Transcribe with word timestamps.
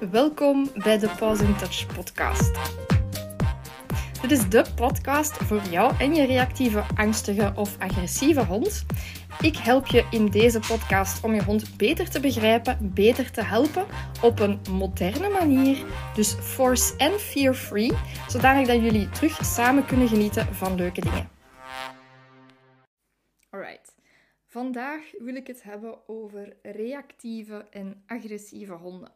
Welkom 0.00 0.68
bij 0.74 0.98
de 0.98 1.14
Pause 1.18 1.44
in 1.44 1.56
Touch 1.56 1.86
podcast. 1.94 2.52
Dit 4.20 4.30
is 4.30 4.48
de 4.48 4.64
podcast 4.74 5.36
voor 5.36 5.62
jou 5.70 5.94
en 5.98 6.14
je 6.14 6.26
reactieve, 6.26 6.84
angstige 6.94 7.52
of 7.54 7.78
agressieve 7.78 8.44
hond. 8.44 8.86
Ik 9.40 9.56
help 9.56 9.86
je 9.86 10.06
in 10.10 10.26
deze 10.26 10.58
podcast 10.58 11.24
om 11.24 11.34
je 11.34 11.42
hond 11.42 11.76
beter 11.76 12.10
te 12.10 12.20
begrijpen, 12.20 12.92
beter 12.94 13.30
te 13.30 13.42
helpen 13.42 13.86
op 14.22 14.38
een 14.38 14.60
moderne 14.70 15.28
manier. 15.28 15.84
Dus 16.14 16.32
force 16.32 16.96
en 16.96 17.12
fear-free, 17.12 17.92
zodanig 18.28 18.66
dat 18.66 18.80
jullie 18.80 19.08
terug 19.08 19.44
samen 19.44 19.86
kunnen 19.86 20.08
genieten 20.08 20.54
van 20.54 20.74
leuke 20.74 21.00
dingen. 21.00 21.28
Alright. 23.50 23.94
Vandaag 24.46 25.02
wil 25.18 25.34
ik 25.34 25.46
het 25.46 25.62
hebben 25.62 26.08
over 26.08 26.56
reactieve 26.62 27.66
en 27.70 28.02
agressieve 28.06 28.72
honden. 28.72 29.15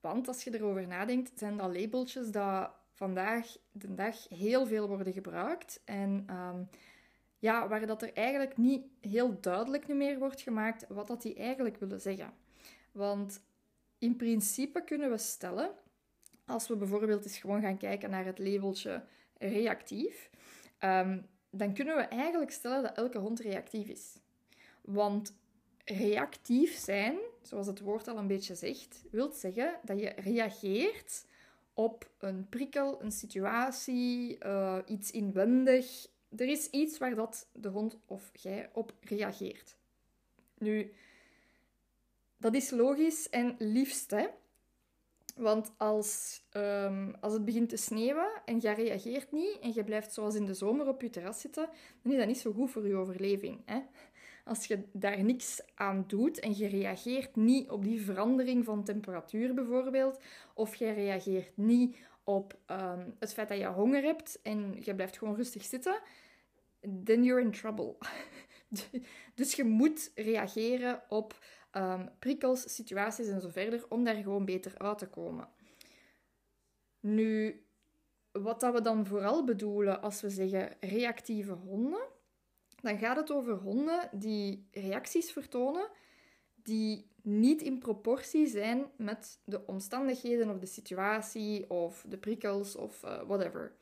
Want 0.00 0.28
als 0.28 0.44
je 0.44 0.54
erover 0.54 0.86
nadenkt, 0.86 1.38
zijn 1.38 1.56
dat 1.56 1.76
labeltjes 1.76 2.30
dat 2.30 2.70
vandaag 2.92 3.56
de 3.72 3.94
dag 3.94 4.28
heel 4.28 4.66
veel 4.66 4.88
worden 4.88 5.12
gebruikt. 5.12 5.80
En 5.84 6.24
ehm, 6.26 6.62
ja, 7.38 7.68
waar 7.68 7.86
dat 7.86 8.02
er 8.02 8.12
eigenlijk 8.12 8.56
niet 8.56 8.84
heel 9.00 9.40
duidelijk 9.40 9.88
meer 9.88 10.18
wordt 10.18 10.40
gemaakt 10.40 10.86
wat 10.88 11.06
dat 11.06 11.22
die 11.22 11.34
eigenlijk 11.34 11.76
willen 11.76 12.00
zeggen. 12.00 12.32
Want 12.92 13.42
in 13.98 14.16
principe 14.16 14.84
kunnen 14.84 15.10
we 15.10 15.18
stellen, 15.18 15.70
als 16.46 16.68
we 16.68 16.76
bijvoorbeeld 16.76 17.24
eens 17.24 17.38
gewoon 17.38 17.60
gaan 17.60 17.76
kijken 17.78 18.10
naar 18.10 18.24
het 18.24 18.38
labeltje 18.38 19.04
reactief, 19.38 20.30
um, 20.80 21.26
dan 21.50 21.74
kunnen 21.74 21.96
we 21.96 22.02
eigenlijk 22.02 22.50
stellen 22.50 22.82
dat 22.82 22.96
elke 22.96 23.18
hond 23.18 23.40
reactief 23.40 23.88
is. 23.88 24.18
Want 24.80 25.34
reactief 25.84 26.76
zijn, 26.76 27.18
zoals 27.48 27.66
het 27.66 27.80
woord 27.80 28.08
al 28.08 28.16
een 28.16 28.26
beetje 28.26 28.54
zegt, 28.54 29.04
wil 29.10 29.32
zeggen 29.32 29.80
dat 29.82 30.00
je 30.00 30.08
reageert 30.08 31.24
op 31.74 32.10
een 32.18 32.48
prikkel, 32.48 33.02
een 33.02 33.12
situatie, 33.12 34.44
uh, 34.44 34.78
iets 34.86 35.10
inwendig. 35.10 36.06
Er 36.36 36.48
is 36.48 36.70
iets 36.70 36.98
waar 36.98 37.14
dat 37.14 37.48
de 37.52 37.68
hond 37.68 37.98
of 38.06 38.30
jij 38.32 38.70
op 38.72 38.92
reageert. 39.00 39.76
Nu, 40.58 40.92
dat 42.36 42.54
is 42.54 42.70
logisch 42.70 43.28
en 43.28 43.54
liefst, 43.58 44.10
hè? 44.10 44.26
Want 45.36 45.72
als, 45.76 46.42
um, 46.52 47.14
als 47.20 47.32
het 47.32 47.44
begint 47.44 47.68
te 47.68 47.76
sneeuwen 47.76 48.30
en 48.44 48.60
je 48.60 48.70
reageert 48.70 49.32
niet 49.32 49.58
en 49.60 49.72
je 49.74 49.84
blijft 49.84 50.12
zoals 50.12 50.34
in 50.34 50.44
de 50.44 50.54
zomer 50.54 50.88
op 50.88 51.02
je 51.02 51.10
terras 51.10 51.40
zitten, 51.40 51.68
dan 52.02 52.12
is 52.12 52.18
dat 52.18 52.26
niet 52.26 52.38
zo 52.38 52.52
goed 52.52 52.70
voor 52.70 52.86
je 52.86 52.94
overleving. 52.94 53.62
Hè? 53.64 53.80
Als 54.48 54.64
je 54.64 54.84
daar 54.92 55.24
niks 55.24 55.60
aan 55.74 56.04
doet 56.06 56.38
en 56.38 56.56
je 56.56 56.66
reageert 56.66 57.36
niet 57.36 57.70
op 57.70 57.84
die 57.84 58.02
verandering 58.02 58.64
van 58.64 58.84
temperatuur 58.84 59.54
bijvoorbeeld, 59.54 60.18
of 60.54 60.74
je 60.74 60.90
reageert 60.90 61.56
niet 61.56 61.96
op 62.24 62.58
um, 62.66 63.14
het 63.18 63.32
feit 63.32 63.48
dat 63.48 63.58
je 63.58 63.66
honger 63.66 64.02
hebt 64.02 64.38
en 64.42 64.76
je 64.80 64.94
blijft 64.94 65.18
gewoon 65.18 65.36
rustig 65.36 65.64
zitten, 65.64 66.00
then 67.04 67.24
you're 67.24 67.40
in 67.40 67.50
trouble. 67.50 67.96
dus 69.34 69.54
je 69.54 69.64
moet 69.64 70.12
reageren 70.14 71.02
op 71.08 71.38
um, 71.72 72.10
prikkels, 72.18 72.74
situaties 72.74 73.28
en 73.28 73.40
zo 73.40 73.48
verder, 73.48 73.84
om 73.88 74.04
daar 74.04 74.14
gewoon 74.14 74.44
beter 74.44 74.78
uit 74.78 74.98
te 74.98 75.08
komen. 75.08 75.48
Nu, 77.00 77.62
wat 78.32 78.60
dat 78.60 78.74
we 78.74 78.80
dan 78.80 79.06
vooral 79.06 79.44
bedoelen 79.44 80.02
als 80.02 80.20
we 80.20 80.30
zeggen 80.30 80.76
reactieve 80.80 81.52
honden, 81.52 82.16
dan 82.80 82.98
gaat 82.98 83.16
het 83.16 83.30
over 83.30 83.54
honden 83.54 84.08
die 84.12 84.68
reacties 84.70 85.32
vertonen 85.32 85.88
die 86.54 87.06
niet 87.22 87.62
in 87.62 87.78
proportie 87.78 88.46
zijn 88.46 88.86
met 88.96 89.40
de 89.44 89.66
omstandigheden 89.66 90.50
of 90.50 90.58
de 90.58 90.66
situatie 90.66 91.70
of 91.70 92.04
de 92.08 92.18
prikkels 92.18 92.76
of 92.76 93.02
uh, 93.04 93.22
whatever. 93.22 93.72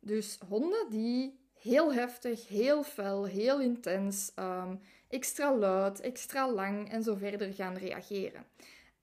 Dus 0.00 0.38
honden 0.48 0.90
die 0.90 1.38
heel 1.52 1.92
heftig, 1.92 2.48
heel 2.48 2.82
fel, 2.82 3.24
heel 3.26 3.60
intens, 3.60 4.32
um, 4.38 4.80
extra 5.08 5.56
luid, 5.56 6.00
extra 6.00 6.52
lang 6.52 6.90
en 6.90 7.02
zo 7.02 7.14
verder 7.14 7.52
gaan 7.52 7.76
reageren. 7.76 8.46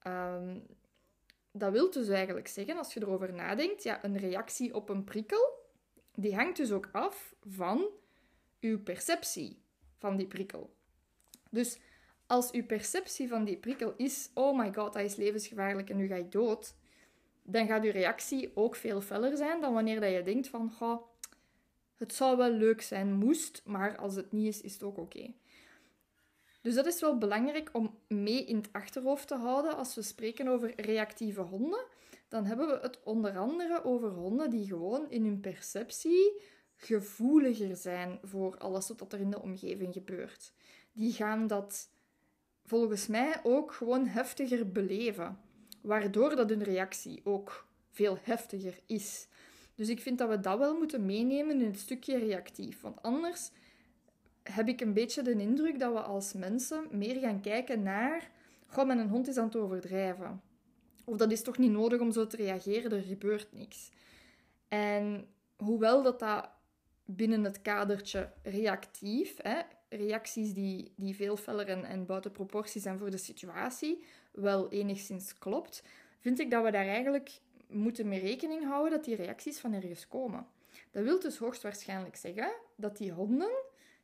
Um, 0.07 0.65
dat 1.51 1.71
wil 1.71 1.91
dus 1.91 2.07
eigenlijk 2.07 2.47
zeggen, 2.47 2.77
als 2.77 2.93
je 2.93 3.01
erover 3.01 3.33
nadenkt, 3.33 3.83
ja, 3.83 4.03
een 4.03 4.17
reactie 4.17 4.75
op 4.75 4.89
een 4.89 5.03
prikkel, 5.03 5.65
die 6.15 6.35
hangt 6.35 6.57
dus 6.57 6.71
ook 6.71 6.89
af 6.91 7.35
van 7.47 7.87
uw 8.61 8.83
perceptie 8.83 9.61
van 9.97 10.17
die 10.17 10.27
prikkel. 10.27 10.75
Dus 11.49 11.79
als 12.27 12.51
uw 12.51 12.65
perceptie 12.65 13.27
van 13.27 13.43
die 13.43 13.57
prikkel 13.57 13.93
is: 13.97 14.29
oh 14.33 14.57
my 14.57 14.73
god, 14.73 14.93
dat 14.93 15.03
is 15.03 15.15
levensgevaarlijk 15.15 15.89
en 15.89 15.97
nu 15.97 16.07
ga 16.07 16.15
ik 16.15 16.31
dood, 16.31 16.75
dan 17.43 17.67
gaat 17.67 17.83
uw 17.83 17.91
reactie 17.91 18.51
ook 18.55 18.75
veel 18.75 19.01
feller 19.01 19.37
zijn 19.37 19.61
dan 19.61 19.73
wanneer 19.73 19.99
dat 19.99 20.11
je 20.11 20.21
denkt 20.21 20.47
van, 20.47 20.71
goh, 20.71 21.01
het 21.97 22.13
zou 22.13 22.37
wel 22.37 22.51
leuk 22.51 22.81
zijn, 22.81 23.13
moest, 23.13 23.61
maar 23.65 23.97
als 23.97 24.15
het 24.15 24.31
niet 24.31 24.47
is, 24.47 24.61
is 24.61 24.73
het 24.73 24.83
ook 24.83 24.97
oké. 24.97 25.33
Dus 26.61 26.75
dat 26.75 26.85
is 26.85 27.01
wel 27.01 27.17
belangrijk 27.17 27.69
om 27.73 27.97
mee 28.07 28.45
in 28.45 28.55
het 28.55 28.69
achterhoofd 28.71 29.27
te 29.27 29.35
houden 29.35 29.77
als 29.77 29.95
we 29.95 30.01
spreken 30.01 30.47
over 30.47 30.81
reactieve 30.81 31.41
honden. 31.41 31.85
Dan 32.27 32.45
hebben 32.45 32.67
we 32.67 32.79
het 32.81 32.99
onder 33.03 33.37
andere 33.37 33.83
over 33.83 34.09
honden 34.09 34.49
die 34.49 34.67
gewoon 34.67 35.09
in 35.09 35.23
hun 35.23 35.39
perceptie 35.39 36.41
gevoeliger 36.77 37.75
zijn 37.75 38.19
voor 38.23 38.57
alles 38.57 38.91
wat 38.97 39.13
er 39.13 39.19
in 39.19 39.29
de 39.29 39.41
omgeving 39.41 39.93
gebeurt. 39.93 40.53
Die 40.91 41.13
gaan 41.13 41.47
dat 41.47 41.89
volgens 42.65 43.07
mij 43.07 43.39
ook 43.43 43.71
gewoon 43.71 44.07
heftiger 44.07 44.71
beleven, 44.71 45.39
waardoor 45.81 46.35
dat 46.35 46.49
hun 46.49 46.63
reactie 46.63 47.21
ook 47.23 47.65
veel 47.91 48.17
heftiger 48.21 48.79
is. 48.85 49.27
Dus 49.75 49.89
ik 49.89 50.01
vind 50.01 50.17
dat 50.17 50.29
we 50.29 50.39
dat 50.39 50.57
wel 50.57 50.77
moeten 50.77 51.05
meenemen 51.05 51.61
in 51.61 51.67
het 51.67 51.79
stukje 51.79 52.17
reactief, 52.17 52.81
want 52.81 53.01
anders 53.01 53.51
heb 54.43 54.67
ik 54.67 54.81
een 54.81 54.93
beetje 54.93 55.21
de 55.21 55.31
indruk 55.31 55.79
dat 55.79 55.93
we 55.93 56.01
als 56.01 56.33
mensen 56.33 56.87
meer 56.91 57.19
gaan 57.19 57.41
kijken 57.41 57.83
naar 57.83 58.31
goh, 58.67 58.85
mijn 58.85 59.09
hond 59.09 59.27
is 59.27 59.37
aan 59.37 59.45
het 59.45 59.55
overdrijven. 59.55 60.41
Of 61.05 61.17
dat 61.17 61.31
is 61.31 61.41
toch 61.41 61.57
niet 61.57 61.71
nodig 61.71 61.99
om 61.99 62.11
zo 62.11 62.27
te 62.27 62.35
reageren, 62.35 62.91
er 62.91 63.01
gebeurt 63.01 63.47
niks. 63.51 63.91
En 64.67 65.27
hoewel 65.55 66.03
dat, 66.03 66.19
dat 66.19 66.49
binnen 67.07 67.43
het 67.43 67.61
kadertje 67.61 68.31
reactief, 68.43 69.35
hè, 69.41 69.61
reacties 69.89 70.53
die, 70.53 70.93
die 70.95 71.15
veel 71.15 71.37
feller 71.37 71.67
en, 71.67 71.83
en 71.83 72.05
buiten 72.05 72.31
proportie 72.31 72.81
zijn 72.81 72.97
voor 72.97 73.11
de 73.11 73.17
situatie, 73.17 74.03
wel 74.31 74.69
enigszins 74.69 75.37
klopt, 75.37 75.83
vind 76.19 76.39
ik 76.39 76.51
dat 76.51 76.63
we 76.63 76.71
daar 76.71 76.87
eigenlijk 76.87 77.39
moeten 77.67 78.07
mee 78.07 78.19
rekening 78.19 78.63
houden 78.63 78.91
dat 78.91 79.05
die 79.05 79.15
reacties 79.15 79.59
van 79.59 79.73
ergens 79.73 80.07
komen. 80.07 80.47
Dat 80.91 81.03
wil 81.03 81.19
dus 81.19 81.37
hoogstwaarschijnlijk 81.37 82.15
zeggen 82.15 82.51
dat 82.75 82.97
die 82.97 83.11
honden 83.11 83.51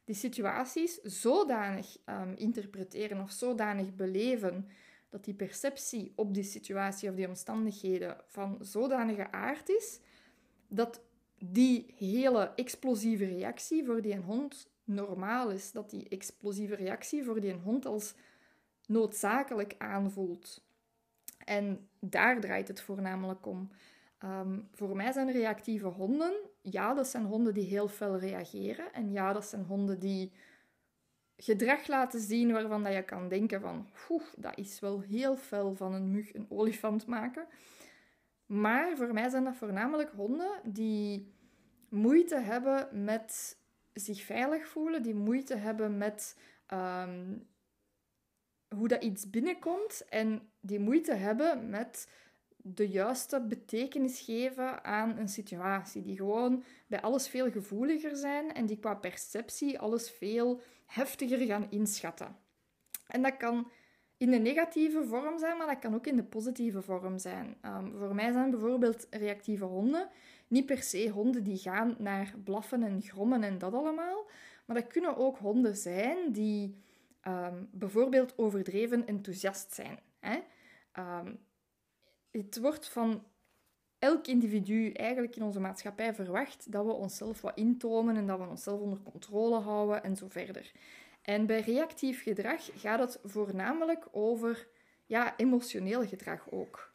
die 0.05 0.15
situaties 0.15 1.01
zodanig 1.01 1.97
um, 2.05 2.33
interpreteren 2.35 3.21
of 3.21 3.31
zodanig 3.31 3.95
beleven 3.95 4.67
dat 5.09 5.23
die 5.23 5.33
perceptie 5.33 6.13
op 6.15 6.33
die 6.33 6.43
situatie 6.43 7.09
of 7.09 7.15
die 7.15 7.27
omstandigheden 7.27 8.17
van 8.27 8.57
zodanige 8.61 9.31
aard 9.31 9.69
is 9.69 9.99
dat 10.67 11.01
die 11.45 11.93
hele 11.97 12.51
explosieve 12.55 13.25
reactie 13.25 13.85
voor 13.85 14.01
die 14.01 14.17
hond 14.17 14.69
normaal 14.83 15.49
is. 15.49 15.71
Dat 15.71 15.89
die 15.89 16.09
explosieve 16.09 16.75
reactie 16.75 17.23
voor 17.23 17.41
die 17.41 17.53
hond 17.53 17.85
als 17.85 18.13
noodzakelijk 18.85 19.75
aanvoelt. 19.77 20.63
En 21.45 21.87
daar 21.99 22.39
draait 22.39 22.67
het 22.67 22.81
voornamelijk 22.81 23.45
om. 23.45 23.69
Ehm, 24.17 24.59
voor 24.73 24.95
mij 24.95 25.11
zijn 25.11 25.31
reactieve 25.31 25.87
honden, 25.87 26.33
ja, 26.61 26.93
dat 26.93 27.07
zijn 27.07 27.25
honden 27.25 27.53
die 27.53 27.65
heel 27.65 27.87
fel 27.87 28.17
reageren. 28.17 28.93
En 28.93 29.11
ja, 29.11 29.33
dat 29.33 29.45
zijn 29.45 29.63
honden 29.65 29.99
die 29.99 30.31
gedrag 31.37 31.87
laten 31.87 32.19
zien 32.19 32.51
waarvan 32.51 32.83
dat 32.83 32.93
je 32.93 33.03
kan 33.03 33.27
denken 33.27 33.61
van, 33.61 33.87
dat 34.37 34.57
is 34.57 34.79
wel 34.79 34.99
heel 34.99 35.35
fel 35.35 35.75
van 35.75 35.93
een 35.93 36.11
mug 36.11 36.33
een 36.33 36.45
olifant 36.49 37.07
maken. 37.07 37.47
Maar 38.45 38.97
voor 38.97 39.13
mij 39.13 39.29
zijn 39.29 39.43
dat 39.43 39.55
voornamelijk 39.55 40.11
honden 40.15 40.61
die 40.63 41.32
moeite 41.93 42.35
hebben 42.35 43.03
met 43.03 43.57
zich 43.93 44.21
veilig 44.21 44.67
voelen, 44.67 45.01
die 45.01 45.15
moeite 45.15 45.55
hebben 45.55 45.97
met 45.97 46.37
ehm, 46.65 47.37
hoe 48.75 48.87
dat 48.87 49.03
iets 49.03 49.29
binnenkomt 49.29 50.05
en 50.09 50.49
die 50.59 50.79
moeite 50.79 51.13
hebben 51.13 51.69
met 51.69 52.07
de 52.57 52.89
juiste 52.89 53.41
betekenis 53.41 54.19
geven 54.19 54.83
aan 54.83 55.17
een 55.17 55.29
situatie. 55.29 56.01
Die 56.01 56.17
gewoon 56.17 56.63
bij 56.87 57.01
alles 57.01 57.27
veel 57.27 57.51
gevoeliger 57.51 58.15
zijn 58.15 58.53
en 58.53 58.65
die 58.65 58.79
qua 58.79 58.93
perceptie 58.93 59.79
alles 59.79 60.11
veel 60.11 60.61
heftiger 60.85 61.39
gaan 61.39 61.67
inschatten. 61.69 62.35
En 63.07 63.21
dat 63.21 63.37
kan 63.37 63.71
in 64.17 64.31
de 64.31 64.37
negatieve 64.37 65.03
vorm 65.03 65.39
zijn, 65.39 65.57
maar 65.57 65.67
dat 65.67 65.79
kan 65.79 65.95
ook 65.95 66.07
in 66.07 66.15
de 66.15 66.23
positieve 66.23 66.81
vorm 66.81 67.17
zijn. 67.17 67.57
Ehm, 67.61 67.91
voor 67.97 68.15
mij 68.15 68.31
zijn 68.31 68.51
bijvoorbeeld 68.51 69.07
reactieve 69.09 69.65
honden 69.65 70.09
niet 70.53 70.65
per 70.65 70.83
se 70.83 71.09
honden 71.09 71.43
die 71.43 71.57
gaan 71.57 71.95
naar 71.97 72.33
blaffen 72.43 72.83
en 72.83 73.01
grommen 73.01 73.43
en 73.43 73.57
dat 73.57 73.73
allemaal, 73.73 74.29
maar 74.65 74.75
dat 74.75 74.87
kunnen 74.87 75.17
ook 75.17 75.37
honden 75.37 75.75
zijn 75.75 76.31
die 76.31 76.77
um, 77.27 77.69
bijvoorbeeld 77.71 78.37
overdreven 78.37 79.07
enthousiast 79.07 79.73
zijn. 79.73 79.99
Hè? 80.19 80.39
Um, 80.99 81.39
het 82.31 82.59
wordt 82.59 82.89
van 82.89 83.23
elk 83.99 84.27
individu 84.27 84.91
eigenlijk 84.91 85.35
in 85.35 85.43
onze 85.43 85.59
maatschappij 85.59 86.13
verwacht 86.13 86.71
dat 86.71 86.85
we 86.85 86.91
onszelf 86.91 87.41
wat 87.41 87.57
intomen 87.57 88.15
en 88.15 88.27
dat 88.27 88.39
we 88.39 88.47
onszelf 88.47 88.79
onder 88.79 88.99
controle 88.99 89.59
houden 89.59 90.03
en 90.03 90.15
zo 90.15 90.27
verder. 90.29 90.71
En 91.21 91.45
bij 91.45 91.59
reactief 91.59 92.23
gedrag 92.23 92.69
gaat 92.75 92.99
het 92.99 93.19
voornamelijk 93.23 94.07
over 94.11 94.67
ja, 95.05 95.37
emotioneel 95.37 96.05
gedrag 96.07 96.51
ook. 96.51 96.93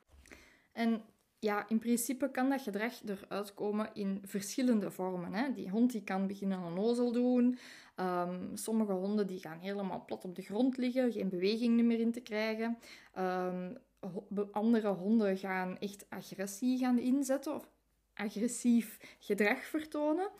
En 0.73 1.03
ja, 1.39 1.69
in 1.69 1.79
principe 1.79 2.31
kan 2.31 2.49
dat 2.49 2.63
gedrag 2.63 2.93
eruit 3.05 3.55
komen 3.55 3.91
in 3.93 4.23
verschillende 4.25 4.91
vormen. 4.91 5.33
Hè. 5.33 5.53
Die 5.53 5.71
hond 5.71 5.93
die 5.93 6.03
kan 6.03 6.27
beginnen 6.27 6.63
een 6.63 6.79
ozel 6.79 7.13
doen. 7.13 7.59
Ehm, 7.97 8.57
sommige 8.57 8.93
honden 8.93 9.27
die 9.27 9.41
gaan 9.41 9.59
helemaal 9.59 10.05
plat 10.05 10.25
op 10.25 10.35
de 10.35 10.43
grond 10.43 10.77
liggen, 10.77 11.13
geen 11.13 11.29
beweging 11.29 11.83
meer 11.83 12.01
in 12.01 12.13
te 12.13 12.21
krijgen. 12.21 12.79
Um, 13.19 13.77
andere 14.51 14.89
honden 14.89 15.39
gaan 15.39 15.79
echt 15.79 16.07
agressie 16.09 16.79
gaan 16.79 16.99
inzetten 16.99 17.55
of 17.55 17.69
agressief 18.15 19.17
gedrag 19.19 19.65
vertonen. 19.65 20.31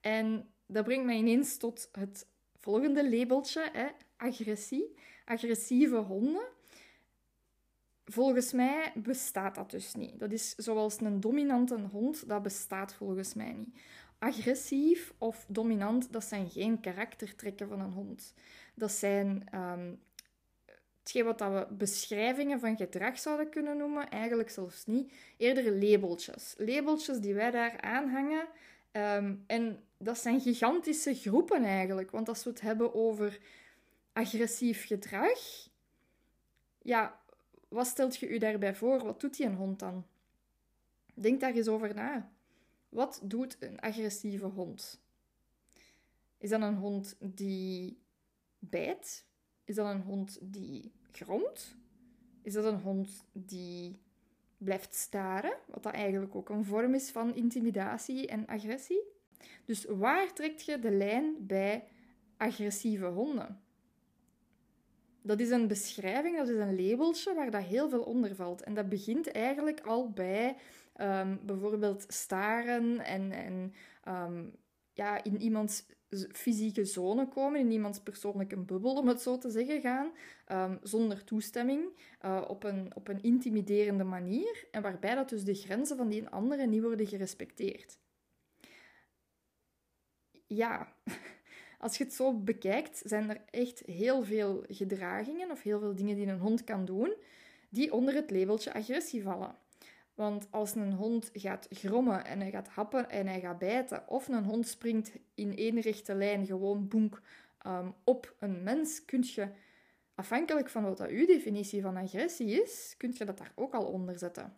En 0.00 0.48
dat 0.66 0.84
brengt 0.84 1.04
mij 1.04 1.16
ineens 1.16 1.56
tot 1.56 1.88
het 1.92 2.26
volgende 2.56 3.10
labeltje, 3.10 3.68
hè, 3.72 3.86
agressie. 4.16 4.94
Agressieve 5.24 5.96
honden. 5.96 6.46
Volgens 8.10 8.52
mij 8.52 8.92
bestaat 8.94 9.54
dat 9.54 9.70
dus 9.70 9.94
niet. 9.94 10.18
Dat 10.18 10.32
is 10.32 10.54
zoals 10.54 11.00
een 11.00 11.20
dominante 11.20 11.78
hond, 11.92 12.28
dat 12.28 12.42
bestaat 12.42 12.94
volgens 12.94 13.34
mij 13.34 13.52
niet. 13.52 13.80
Agressief 14.18 15.12
of 15.18 15.44
dominant, 15.48 16.12
dat 16.12 16.24
zijn 16.24 16.50
geen 16.50 16.80
karaktertrekken 16.80 17.68
van 17.68 17.80
een 17.80 17.92
hond. 17.92 18.34
Dat 18.74 18.92
zijn 18.92 19.46
um, 19.54 20.00
hetgeen 20.98 21.24
wat 21.24 21.40
we 21.40 21.66
beschrijvingen 21.70 22.60
van 22.60 22.76
gedrag 22.76 23.18
zouden 23.18 23.50
kunnen 23.50 23.76
noemen, 23.76 24.08
eigenlijk 24.08 24.50
zelfs 24.50 24.86
niet. 24.86 25.12
Eerder 25.36 25.72
labeltjes. 25.72 26.54
Labeltjes 26.58 27.18
die 27.18 27.34
wij 27.34 27.50
daar 27.50 27.80
aanhangen. 27.80 28.48
Ehm, 28.92 29.34
en 29.46 29.84
dat 29.98 30.18
zijn 30.18 30.40
gigantische 30.40 31.14
groepen 31.14 31.64
eigenlijk. 31.64 32.10
Want 32.10 32.28
als 32.28 32.44
we 32.44 32.50
het 32.50 32.60
hebben 32.60 32.94
over 32.94 33.38
agressief 34.12 34.86
gedrag, 34.86 35.38
ja, 36.82 37.17
wat 37.68 37.86
stelt 37.86 38.16
je 38.16 38.28
u 38.28 38.38
daarbij 38.38 38.74
voor? 38.74 39.04
Wat 39.04 39.20
doet 39.20 39.36
die 39.36 39.46
een 39.46 39.54
hond 39.54 39.78
dan? 39.78 40.06
Denk 41.14 41.40
daar 41.40 41.54
eens 41.54 41.68
over 41.68 41.94
na. 41.94 42.32
Wat 42.88 43.20
doet 43.22 43.56
een 43.60 43.80
agressieve 43.80 44.46
hond? 44.46 45.00
Is 46.38 46.50
dat 46.50 46.60
een 46.60 46.76
hond 46.76 47.16
die 47.20 47.98
bijt? 48.58 49.24
Is 49.64 49.74
dat 49.74 49.94
een 49.94 50.02
hond 50.02 50.38
die 50.42 50.92
gromt? 51.12 51.76
Is 52.42 52.52
dat 52.52 52.64
een 52.64 52.80
hond 52.80 53.24
die 53.32 54.00
blijft 54.58 54.94
staren? 54.94 55.56
Wat 55.66 55.82
dat 55.82 55.92
eigenlijk 55.92 56.34
ook 56.34 56.48
een 56.48 56.64
vorm 56.64 56.94
is 56.94 57.10
van 57.10 57.34
intimidatie 57.34 58.26
en 58.26 58.46
agressie. 58.46 59.02
Dus 59.64 59.84
waar 59.84 60.32
trekt 60.32 60.64
je 60.64 60.78
de 60.78 60.90
lijn 60.90 61.46
bij 61.46 61.88
agressieve 62.36 63.06
honden? 63.06 63.62
Dat 65.22 65.40
is 65.40 65.50
een 65.50 65.68
beschrijving, 65.68 66.36
dat 66.36 66.48
is 66.48 66.56
een 66.56 66.88
labeltje 66.88 67.34
waar 67.34 67.50
dat 67.50 67.62
heel 67.62 67.88
veel 67.88 68.02
onder 68.02 68.34
valt. 68.34 68.62
En 68.62 68.74
dat 68.74 68.88
begint 68.88 69.30
eigenlijk 69.30 69.80
al 69.80 70.10
bij 70.10 70.56
ehm, 70.92 71.36
bijvoorbeeld 71.42 72.04
staren 72.08 72.98
en, 72.98 73.32
en 73.32 73.74
um, 74.08 74.52
ja, 74.92 75.24
in 75.24 75.40
iemands 75.40 75.84
fysieke 76.32 76.84
zone 76.84 77.28
komen, 77.28 77.60
in 77.60 77.70
iemands 77.70 78.00
persoonlijke 78.00 78.56
bubbel, 78.56 78.94
om 78.94 79.08
het 79.08 79.20
zo 79.20 79.38
te 79.38 79.50
zeggen, 79.50 79.80
gaan, 79.80 80.12
ehm, 80.46 80.76
zonder 80.82 81.24
toestemming, 81.24 81.82
uh, 82.24 82.44
op, 82.48 82.64
een, 82.64 82.90
op 82.94 83.08
een 83.08 83.22
intimiderende 83.22 84.04
manier, 84.04 84.66
en 84.70 84.82
waarbij 84.82 85.14
dat 85.14 85.28
dus 85.28 85.44
de 85.44 85.54
grenzen 85.54 85.96
van 85.96 86.08
die 86.08 86.28
anderen 86.28 86.70
niet 86.70 86.82
worden 86.82 87.06
gerespecteerd. 87.06 87.98
Ja, 90.46 90.92
als 91.78 91.98
je 91.98 92.04
het 92.04 92.12
zo 92.12 92.32
bekijkt, 92.34 93.02
zijn 93.04 93.30
er 93.30 93.40
echt 93.50 93.82
heel 93.86 94.22
veel 94.22 94.64
gedragingen 94.68 95.50
of 95.50 95.62
heel 95.62 95.80
veel 95.80 95.94
dingen 95.94 96.16
die 96.16 96.26
een 96.26 96.38
hond 96.38 96.64
kan 96.64 96.84
doen, 96.84 97.14
die 97.68 97.92
onder 97.92 98.14
het 98.14 98.30
labeltje 98.30 98.74
agressie 98.74 99.22
vallen. 99.22 99.54
Want 100.14 100.46
als 100.50 100.74
een 100.74 100.92
hond 100.92 101.30
gaat 101.32 101.66
grommen 101.70 102.24
en 102.24 102.40
hij 102.40 102.50
gaat 102.50 102.68
happen 102.68 103.10
en 103.10 103.26
hij 103.26 103.40
gaat 103.40 103.58
bijten, 103.58 104.08
of 104.08 104.28
een 104.28 104.44
hond 104.44 104.68
springt 104.68 105.12
in 105.34 105.56
één 105.56 105.80
rechte 105.80 106.14
lijn 106.14 106.46
gewoon 106.46 106.88
boenk 106.88 107.22
um, 107.66 107.94
op 108.04 108.34
een 108.38 108.62
mens, 108.62 109.04
kun 109.04 109.24
je, 109.26 109.48
afhankelijk 110.14 110.70
van 110.70 110.82
wat 110.82 110.96
dat 110.96 111.08
definitie 111.08 111.82
van 111.82 111.96
agressie 111.96 112.62
is, 112.62 112.94
kun 112.96 113.14
je 113.18 113.24
dat 113.24 113.38
daar 113.38 113.52
ook 113.54 113.74
al 113.74 113.84
onder 113.84 114.18
zetten. 114.18 114.56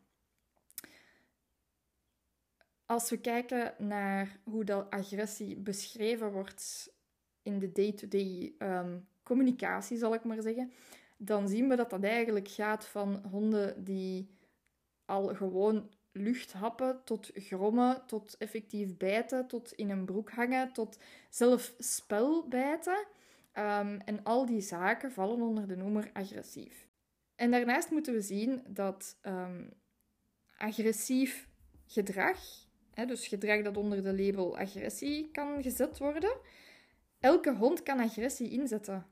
Als 2.86 3.10
we 3.10 3.20
kijken 3.20 3.74
naar 3.78 4.38
hoe 4.44 4.64
dat 4.64 4.90
agressie 4.90 5.56
beschreven 5.56 6.32
wordt 6.32 6.92
in 7.42 7.58
de 7.58 7.72
day-to-day 7.72 8.54
ehm, 8.58 8.98
communicatie, 9.22 9.96
zal 9.98 10.14
ik 10.14 10.24
maar 10.24 10.42
zeggen, 10.42 10.72
dan 11.16 11.48
zien 11.48 11.68
we 11.68 11.76
dat 11.76 11.90
dat 11.90 12.04
eigenlijk 12.04 12.48
gaat 12.48 12.86
van 12.86 13.24
honden 13.30 13.84
die 13.84 14.30
al 15.04 15.34
gewoon 15.34 15.90
lucht 16.12 16.52
happen, 16.52 17.00
tot 17.04 17.30
grommen, 17.34 18.02
tot 18.06 18.36
effectief 18.38 18.96
bijten, 18.96 19.46
tot 19.46 19.72
in 19.72 19.90
een 19.90 20.04
broek 20.04 20.30
hangen, 20.30 20.72
tot 20.72 20.98
zelf 21.30 21.74
spel 21.78 22.48
bijten. 22.48 23.06
Ehm, 23.52 23.98
en 24.04 24.22
al 24.22 24.46
die 24.46 24.60
zaken 24.60 25.12
vallen 25.12 25.40
onder 25.40 25.66
de 25.66 25.76
noemer 25.76 26.10
agressief. 26.12 26.88
En 27.34 27.50
daarnaast 27.50 27.90
moeten 27.90 28.14
we 28.14 28.20
zien 28.20 28.62
dat 28.68 29.18
ehm, 29.20 29.64
agressief 30.56 31.48
gedrag, 31.86 32.38
hè, 32.94 33.06
dus 33.06 33.26
gedrag 33.26 33.62
dat 33.62 33.76
onder 33.76 34.02
de 34.02 34.22
label 34.22 34.58
agressie 34.58 35.30
kan 35.30 35.62
gezet 35.62 35.98
worden, 35.98 36.36
elke 37.20 37.54
hond 37.54 37.82
kan 37.82 38.00
agressie 38.00 38.50
inzetten. 38.50 39.06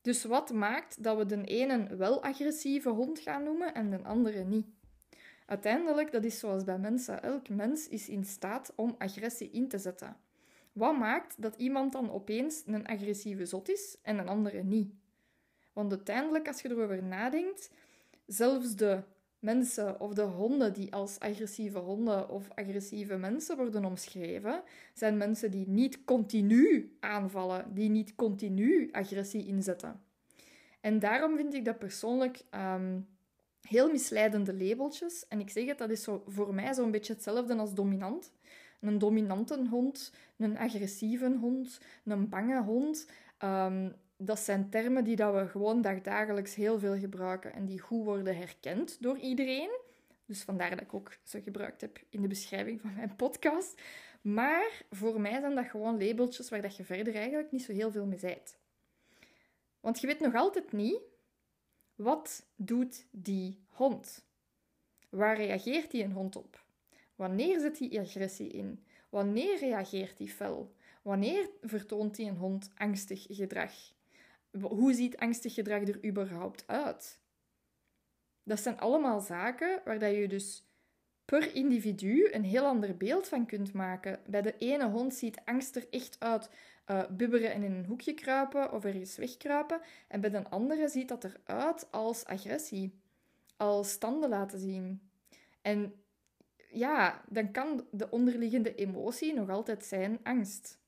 Dus 0.00 0.24
wat 0.24 0.52
maakt 0.52 1.02
dat 1.02 1.16
we 1.16 1.26
de 1.26 1.44
ene 1.44 1.96
wel 1.96 2.22
agressieve 2.22 2.88
hond 2.88 3.18
gaan 3.18 3.42
noemen 3.42 3.74
en 3.74 3.90
de 3.90 4.02
andere 4.02 4.44
niet? 4.44 4.66
Uiteindelijk, 5.46 6.12
dat 6.12 6.24
is 6.24 6.38
zoals 6.38 6.64
bij 6.64 6.78
mensen. 6.78 7.22
Elk 7.22 7.48
mens 7.48 7.88
is 7.88 8.08
in 8.08 8.24
staat 8.24 8.72
om 8.76 8.94
agressie 8.98 9.50
in 9.50 9.68
te 9.68 9.78
zetten. 9.78 10.16
Wat 10.72 10.98
maakt 10.98 11.42
dat 11.42 11.56
iemand 11.56 11.92
dan 11.92 12.10
opeens 12.10 12.62
een 12.66 12.86
agressieve 12.86 13.46
zot 13.46 13.68
is 13.68 13.96
en 14.02 14.18
een 14.18 14.28
andere 14.28 14.62
niet? 14.62 14.92
Want 15.72 15.92
uiteindelijk, 15.92 16.46
als 16.46 16.60
je 16.60 16.70
erover 16.70 17.02
nadenkt, 17.02 17.70
zelfs 18.26 18.76
de 18.76 19.02
mensen 19.38 20.00
of 20.00 20.14
de 20.14 20.22
honden 20.22 20.72
die 20.72 20.92
als 20.92 21.18
agressieve 21.18 21.78
honden 21.78 22.28
of 22.28 22.48
agressieve 22.54 23.16
mensen 23.16 23.56
worden 23.56 23.84
omschreven, 23.84 24.62
zijn 24.94 25.16
mensen 25.16 25.50
die 25.50 25.68
niet 25.68 26.04
continu 26.04 26.96
aanvallen, 27.00 27.74
die 27.74 27.88
niet 27.88 28.14
continu 28.14 28.88
agressie 28.92 29.46
inzetten. 29.46 30.00
En 30.80 30.98
daarom 30.98 31.36
vind 31.36 31.54
ik 31.54 31.64
dat 31.64 31.78
persoonlijk 31.78 32.44
um, 32.50 33.08
heel 33.60 33.90
misleidende 33.90 34.54
labeltjes. 34.54 35.28
En 35.28 35.40
ik 35.40 35.50
zeg 35.50 35.66
het, 35.66 35.78
dat 35.78 35.90
is 35.90 36.02
zo, 36.02 36.22
voor 36.26 36.54
mij 36.54 36.74
zo'n 36.74 36.90
beetje 36.90 37.12
hetzelfde 37.12 37.56
als 37.56 37.74
dominant. 37.74 38.32
Een 38.80 38.98
dominante 38.98 39.66
hond, 39.70 40.12
een 40.36 40.58
agressieve 40.58 41.36
hond, 41.40 41.80
een 42.04 42.28
bange 42.28 42.62
hond. 42.62 43.08
Um, 43.44 43.94
dat 44.18 44.38
zijn 44.38 44.70
termen 44.70 45.04
die 45.04 45.16
dat 45.16 45.34
we 45.34 45.48
gewoon 45.48 45.82
dagdagelijks 45.82 46.54
heel 46.54 46.78
veel 46.78 46.98
gebruiken 46.98 47.52
en 47.52 47.64
die 47.64 47.80
goed 47.80 48.04
worden 48.04 48.36
herkend 48.36 49.02
door 49.02 49.18
iedereen. 49.18 49.70
Dus 50.26 50.42
vandaar 50.42 50.70
dat 50.70 50.80
ik 50.80 50.94
ook 50.94 51.16
ze 51.22 51.42
gebruikt 51.42 51.80
heb 51.80 51.98
in 52.08 52.22
de 52.22 52.28
beschrijving 52.28 52.80
van 52.80 52.94
mijn 52.94 53.16
podcast. 53.16 53.82
Maar 54.20 54.82
voor 54.90 55.20
mij 55.20 55.40
zijn 55.40 55.54
dat 55.54 55.66
gewoon 55.66 56.04
labeltjes 56.06 56.48
waar 56.48 56.62
dat 56.62 56.76
je 56.76 56.84
verder 56.84 57.14
eigenlijk 57.14 57.52
niet 57.52 57.62
zo 57.62 57.72
heel 57.72 57.90
veel 57.90 58.06
mee 58.06 58.18
zijt. 58.18 58.58
Want 59.80 60.00
je 60.00 60.06
weet 60.06 60.20
nog 60.20 60.34
altijd 60.34 60.72
niet 60.72 61.00
wat 61.94 62.46
doet 62.56 63.06
die 63.10 63.58
hond? 63.68 64.26
Waar 65.08 65.36
reageert 65.36 65.90
die 65.90 66.04
een 66.04 66.12
hond 66.12 66.36
op? 66.36 66.64
Wanneer 67.14 67.60
zet 67.60 67.78
hij 67.78 68.00
agressie 68.00 68.48
in? 68.48 68.84
Wanneer 69.08 69.58
reageert 69.58 70.18
hij 70.18 70.26
fel? 70.26 70.74
Wanneer 71.02 71.50
vertoont 71.62 72.16
hij 72.16 72.26
een 72.26 72.36
hond 72.36 72.70
angstig 72.76 73.26
gedrag? 73.28 73.72
Hoe 74.60 74.94
ziet 74.94 75.16
angstig 75.16 75.54
gedrag 75.54 75.82
er 75.82 76.04
überhaupt 76.04 76.64
uit? 76.66 77.18
Dat 78.42 78.60
zijn 78.60 78.78
allemaal 78.78 79.20
zaken 79.20 79.80
waar 79.84 79.98
dat 79.98 80.14
je 80.14 80.28
dus 80.28 80.68
per 81.24 81.54
individu 81.54 82.28
een 82.32 82.44
heel 82.44 82.64
ander 82.64 82.96
beeld 82.96 83.28
van 83.28 83.46
kunt 83.46 83.72
maken. 83.72 84.20
Bij 84.26 84.42
de 84.42 84.58
ene 84.58 84.88
hond 84.88 85.14
ziet 85.14 85.40
angst 85.44 85.76
er 85.76 85.86
echt 85.90 86.16
uit 86.18 86.50
uh, 86.90 87.02
bibberen 87.10 87.52
en 87.52 87.62
in 87.62 87.72
een 87.72 87.84
hoekje 87.84 88.14
kruipen 88.14 88.72
of 88.72 88.84
ergens 88.84 89.16
wegkruipen. 89.16 89.80
En 90.08 90.20
bij 90.20 90.30
de 90.30 90.48
andere 90.48 90.88
ziet 90.88 91.08
dat 91.08 91.24
eruit 91.24 91.92
als 91.92 92.24
agressie, 92.24 93.00
als 93.56 93.90
standen 93.90 94.28
laten 94.28 94.58
zien. 94.58 95.10
En 95.62 95.94
ja, 96.70 97.24
dan 97.28 97.50
kan 97.50 97.86
de 97.90 98.10
onderliggende 98.10 98.74
emotie 98.74 99.34
nog 99.34 99.50
altijd 99.50 99.84
zijn 99.84 100.18
angst. 100.22 100.78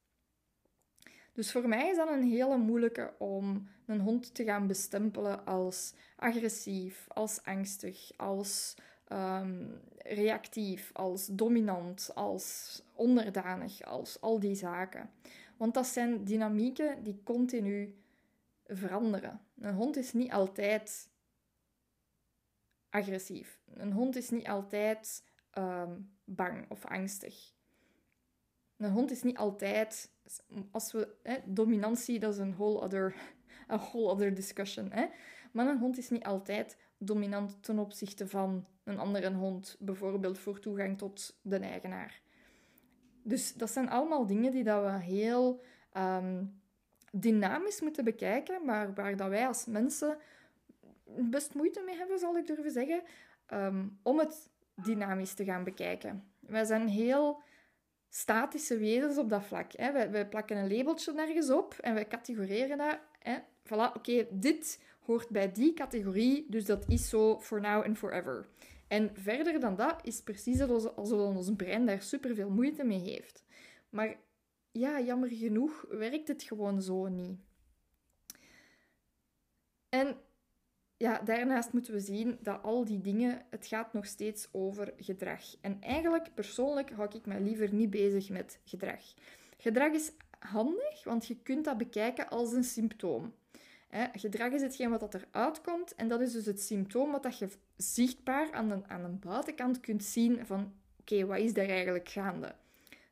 Dus 1.32 1.52
voor 1.52 1.68
mij 1.68 1.90
is 1.90 1.96
dat 1.96 2.08
een 2.08 2.22
hele 2.22 2.56
moeilijke 2.56 3.14
om 3.18 3.68
een 3.86 4.00
hond 4.00 4.34
te 4.34 4.44
gaan 4.44 4.66
bestempelen 4.66 5.46
als 5.46 5.94
agressief, 6.16 7.06
als 7.08 7.42
angstig, 7.42 8.10
als 8.16 8.76
ehm, 9.04 9.66
reactief, 9.96 10.90
als 10.92 11.26
dominant, 11.26 12.10
als 12.14 12.82
onderdanig, 12.94 13.82
als 13.82 14.20
al 14.20 14.40
die 14.40 14.54
zaken. 14.54 15.10
Want 15.56 15.74
dat 15.74 15.86
zijn 15.86 16.24
dynamieken 16.24 17.02
die 17.02 17.20
continu 17.24 17.94
veranderen. 18.66 19.40
Een 19.58 19.74
hond 19.74 19.96
is 19.96 20.12
niet 20.12 20.32
altijd 20.32 21.10
agressief. 22.90 23.60
Een 23.74 23.92
hond 23.92 24.16
is 24.16 24.30
niet 24.30 24.48
altijd 24.48 25.24
ehm, 25.50 26.00
bang 26.24 26.70
of 26.70 26.84
angstig. 26.84 27.52
Een 28.80 28.90
hond 28.90 29.10
is 29.10 29.22
niet 29.22 29.36
altijd, 29.36 30.10
als 30.70 30.92
we, 30.92 31.08
hè, 31.22 31.36
dominantie, 31.44 32.18
dat 32.18 32.32
is 32.32 32.38
een 32.38 32.54
whole 32.54 32.80
other, 32.80 33.14
a 33.70 33.78
whole 33.78 34.10
other 34.10 34.34
discussion. 34.34 34.92
Hè? 34.92 35.06
Maar 35.52 35.66
een 35.66 35.78
hond 35.78 35.98
is 35.98 36.10
niet 36.10 36.24
altijd 36.24 36.76
dominant 36.98 37.62
ten 37.62 37.78
opzichte 37.78 38.28
van 38.28 38.66
een 38.84 38.98
andere 38.98 39.32
hond, 39.32 39.76
bijvoorbeeld 39.78 40.38
voor 40.38 40.60
toegang 40.60 40.98
tot 40.98 41.38
de 41.42 41.58
eigenaar. 41.58 42.20
Dus 43.22 43.54
dat 43.54 43.70
zijn 43.70 43.90
allemaal 43.90 44.26
dingen 44.26 44.52
die 44.52 44.64
dat 44.64 44.84
we 44.84 44.90
heel 44.90 45.62
ehm, 45.92 46.44
dynamisch 47.12 47.80
moeten 47.80 48.04
bekijken, 48.04 48.64
maar 48.64 48.94
waar 48.94 49.16
dat 49.16 49.28
wij 49.28 49.46
als 49.46 49.66
mensen 49.66 50.18
best 51.04 51.54
moeite 51.54 51.82
mee 51.86 51.96
hebben, 51.96 52.18
zal 52.18 52.36
ik 52.36 52.46
durven 52.46 52.70
zeggen, 52.70 53.02
ehm, 53.46 53.86
om 54.02 54.18
het 54.18 54.50
dynamisch 54.74 55.34
te 55.34 55.44
gaan 55.44 55.64
bekijken. 55.64 56.24
Wij 56.38 56.64
zijn 56.64 56.88
heel 56.88 57.42
statische 58.10 58.78
wezens 58.78 59.18
op 59.18 59.28
dat 59.28 59.44
vlak. 59.44 59.72
Hè. 59.72 59.92
Wij, 59.92 60.10
wij, 60.10 60.28
plakken 60.28 60.56
een 60.56 60.76
labeltje 60.76 61.12
nergens 61.12 61.50
op 61.50 61.74
en 61.80 61.94
wij 61.94 62.06
categoreren 62.06 62.78
dat. 62.78 62.98
Hè. 63.18 63.38
Voilà, 63.64 63.94
oké, 63.94 64.26
dit 64.30 64.80
hoort 65.00 65.28
bij 65.28 65.52
die 65.52 65.74
categorie, 65.74 66.46
dus 66.48 66.64
dat 66.64 66.84
is 66.88 67.08
zo 67.08 67.40
for 67.40 67.60
now 67.60 67.84
and 67.84 67.98
forever. 67.98 68.48
En 68.88 69.10
verder 69.14 69.60
dan 69.60 69.76
dat 69.76 70.00
is 70.02 70.22
precies 70.22 70.60
alsof 70.60 71.36
ons 71.36 71.52
brein 71.56 71.86
daar 71.86 72.02
superveel 72.02 72.50
moeite 72.50 72.84
mee 72.84 72.98
heeft. 72.98 73.44
Maar 73.88 74.16
ja, 74.72 75.00
jammer 75.00 75.28
genoeg 75.28 75.84
werkt 75.88 76.28
het 76.28 76.42
gewoon 76.42 76.82
zo 76.82 77.08
niet. 77.08 77.38
En 79.88 80.16
ja, 81.00 81.20
daarnaast 81.24 81.72
moeten 81.72 81.92
we 81.92 82.00
zien 82.00 82.38
dat 82.40 82.62
al 82.62 82.84
die 82.84 83.00
dingen, 83.00 83.42
het 83.50 83.66
gaat 83.66 83.92
nog 83.92 84.06
steeds 84.06 84.48
over 84.52 84.92
gedrag. 84.96 85.42
En 85.60 85.76
eigenlijk, 85.80 86.34
persoonlijk, 86.34 86.90
hou 86.90 87.08
ik 87.14 87.26
mij 87.26 87.40
liever 87.40 87.74
niet 87.74 87.90
bezig 87.90 88.28
met 88.28 88.58
gedrag. 88.64 89.00
Gedrag 89.58 89.92
is 89.92 90.12
handig, 90.38 91.04
want 91.04 91.26
je 91.26 91.36
kunt 91.42 91.64
dat 91.64 91.78
bekijken 91.78 92.28
als 92.28 92.52
een 92.52 92.64
symptoom. 92.64 93.34
gedrag 94.12 94.52
is 94.52 94.62
hetgeen 94.62 94.90
wat 94.90 95.14
eruit 95.14 95.60
komt 95.60 95.94
en 95.94 96.08
dat 96.08 96.20
is 96.20 96.32
dus 96.32 96.46
het 96.46 96.60
symptoom 96.60 97.12
wat 97.12 97.22
dat 97.22 97.38
je 97.38 97.48
zichtbaar 97.76 98.52
aan 98.52 98.68
de, 98.68 98.80
aan 98.86 99.02
de 99.02 99.26
buitenkant 99.28 99.80
kunt 99.80 100.04
zien 100.04 100.46
van 100.46 100.72
oké, 101.00 101.26
wat 101.26 101.38
is 101.38 101.52
daar 101.52 101.68
eigenlijk 101.68 102.08
gaande? 102.08 102.54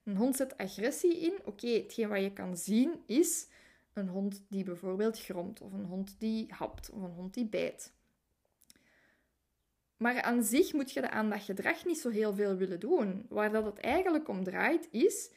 Een 0.05 0.17
hond 0.17 0.37
zet 0.37 0.57
agressie 0.57 1.19
in. 1.19 1.35
Oké, 1.45 1.69
hetgeen 1.69 2.09
wat 2.09 2.23
je 2.23 2.33
kan 2.33 2.57
zien 2.57 3.03
is 3.07 3.47
een 3.99 4.09
hond 4.09 4.45
die 4.49 4.65
bijvoorbeeld 4.65 5.21
gromt, 5.21 5.61
of 5.61 5.73
een 5.73 5.85
hond 5.85 6.15
die 6.19 6.53
hapt, 6.53 6.91
of 6.91 7.03
een 7.03 7.15
hond 7.15 7.35
die 7.35 7.47
bijt. 7.47 7.93
Maar 9.97 10.23
aan 10.23 10.43
zich 10.43 10.73
moet 10.73 10.93
je 10.93 11.11
aan 11.11 11.31
dat 11.31 11.43
gedrag 11.43 11.85
niet 11.85 11.99
zo 11.99 12.11
heel 12.11 12.35
veel 12.35 12.57
willen 12.57 12.81
doen. 12.81 13.27
Waar 13.29 13.53
dat 13.53 13.65
het 13.65 13.79
eigenlijk 13.79 14.29
om 14.29 14.45
draait, 14.45 14.89
is 14.91 15.31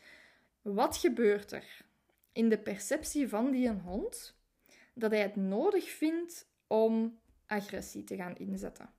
wat 0.62 0.98
gebeurt 0.98 1.52
er 1.52 1.86
in 2.32 2.50
de 2.50 2.58
perceptie 2.58 3.30
van 3.30 3.52
die 3.52 3.68
een 3.68 3.80
hond 3.80 4.36
dat 4.94 5.12
hij 5.12 5.22
het 5.22 5.36
nodig 5.36 5.90
vindt 5.90 6.48
om 6.68 7.20
agressie 7.46 8.04
te 8.04 8.16
gaan 8.16 8.36
inzetten? 8.36 8.90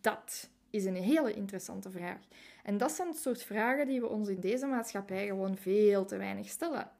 Dat 0.00 0.50
is 0.70 0.84
een 0.84 0.96
hele 0.96 1.34
interessante 1.34 1.90
vraag. 1.90 2.20
En 2.62 2.78
dat 2.78 2.92
zijn 2.92 3.08
het 3.08 3.18
soort 3.18 3.42
vragen 3.42 3.86
die 3.86 4.00
we 4.00 4.08
ons 4.08 4.28
in 4.28 4.40
deze 4.40 4.66
maatschappij 4.66 5.26
gewoon 5.26 5.56
veel 5.56 6.04
te 6.04 6.16
weinig 6.16 6.48
stellen. 6.48 6.90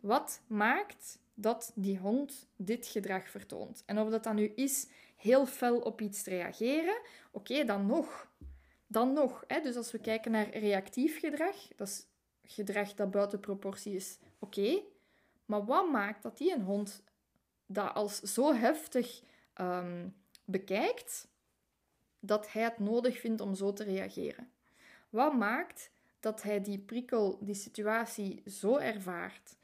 Wat 0.00 0.40
maakt 0.46 1.18
dat 1.34 1.72
die 1.74 1.98
hond 1.98 2.46
dit 2.56 2.86
gedrag 2.86 3.28
vertoont? 3.28 3.82
En 3.86 3.98
of 3.98 4.10
dat 4.10 4.24
dan 4.24 4.34
nu 4.34 4.52
is 4.54 4.86
heel 5.16 5.46
fel 5.46 5.78
op 5.78 6.00
iets 6.00 6.22
te 6.22 6.30
reageren, 6.30 7.00
oké, 7.30 7.64
dan 7.64 7.86
nog. 7.86 8.28
Dan 8.86 9.12
nog. 9.12 9.44
Hè? 9.46 9.60
Dus 9.60 9.76
als 9.76 9.90
we 9.90 9.98
kijken 9.98 10.30
naar 10.30 10.48
reactief 10.50 11.18
gedrag, 11.18 11.56
dat 11.76 11.88
is 11.88 12.06
gedrag 12.42 12.94
dat 12.94 13.10
buiten 13.10 13.40
proportie 13.40 13.94
is, 13.94 14.18
oké. 14.38 14.82
Maar 15.46 15.64
wat 15.64 15.90
maakt 15.90 16.22
dat 16.22 16.38
die 16.38 16.54
een 16.54 16.62
hond 16.62 17.02
dat 17.66 17.94
als 17.94 18.20
zo 18.20 18.54
heftig 18.54 19.22
um, 19.60 20.14
bekijkt, 20.44 21.28
dat 22.20 22.52
hij 22.52 22.62
het 22.62 22.78
nodig 22.78 23.20
vindt 23.20 23.40
om 23.40 23.54
zo 23.54 23.72
te 23.72 23.84
reageren? 23.84 24.50
Wat 25.10 25.34
maakt 25.34 25.90
dat 26.20 26.42
hij 26.42 26.60
die 26.60 26.78
prikkel, 26.78 27.38
die 27.40 27.54
situatie 27.54 28.42
zo 28.46 28.76
ervaart 28.76 29.56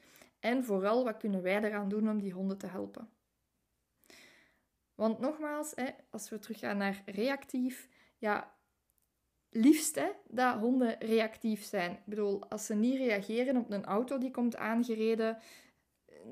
en 0.45 0.65
vooral, 0.65 1.05
wat 1.05 1.17
kunnen 1.17 1.43
wij 1.43 1.63
eraan 1.63 1.89
doen 1.89 2.11
om 2.11 2.19
die 2.19 2.33
honden 2.33 2.59
te 2.59 2.67
helpen? 2.67 3.09
Want 4.95 5.19
nogmaals, 5.19 5.73
hè, 5.75 5.91
als 6.11 6.31
we 6.31 6.39
teruggaan 6.39 6.77
naar 6.77 7.03
reactief, 7.07 7.89
ja, 8.19 8.55
liefst 9.51 9.95
hè, 9.95 10.11
dat 10.29 10.59
honden 10.59 10.99
reactief 10.99 11.65
zijn. 11.65 11.93
Ik 11.93 12.05
bedoel, 12.05 12.49
als 12.49 12.67
ze 12.67 12.75
niet 12.75 12.97
reageren 12.97 13.57
op 13.57 13.71
een 13.71 13.85
auto 13.85 14.19
die 14.19 14.31
komt 14.31 14.57
aangereden, 14.57 15.39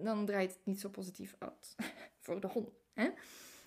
dan 0.03 0.27
draait 0.27 0.53
het 0.53 0.65
niet 0.67 0.81
zo 0.81 0.89
positief 0.89 1.37
uit 1.39 1.77
voor 2.25 2.41
de 2.41 2.47
hond. 2.47 2.71
Hè? 2.93 3.11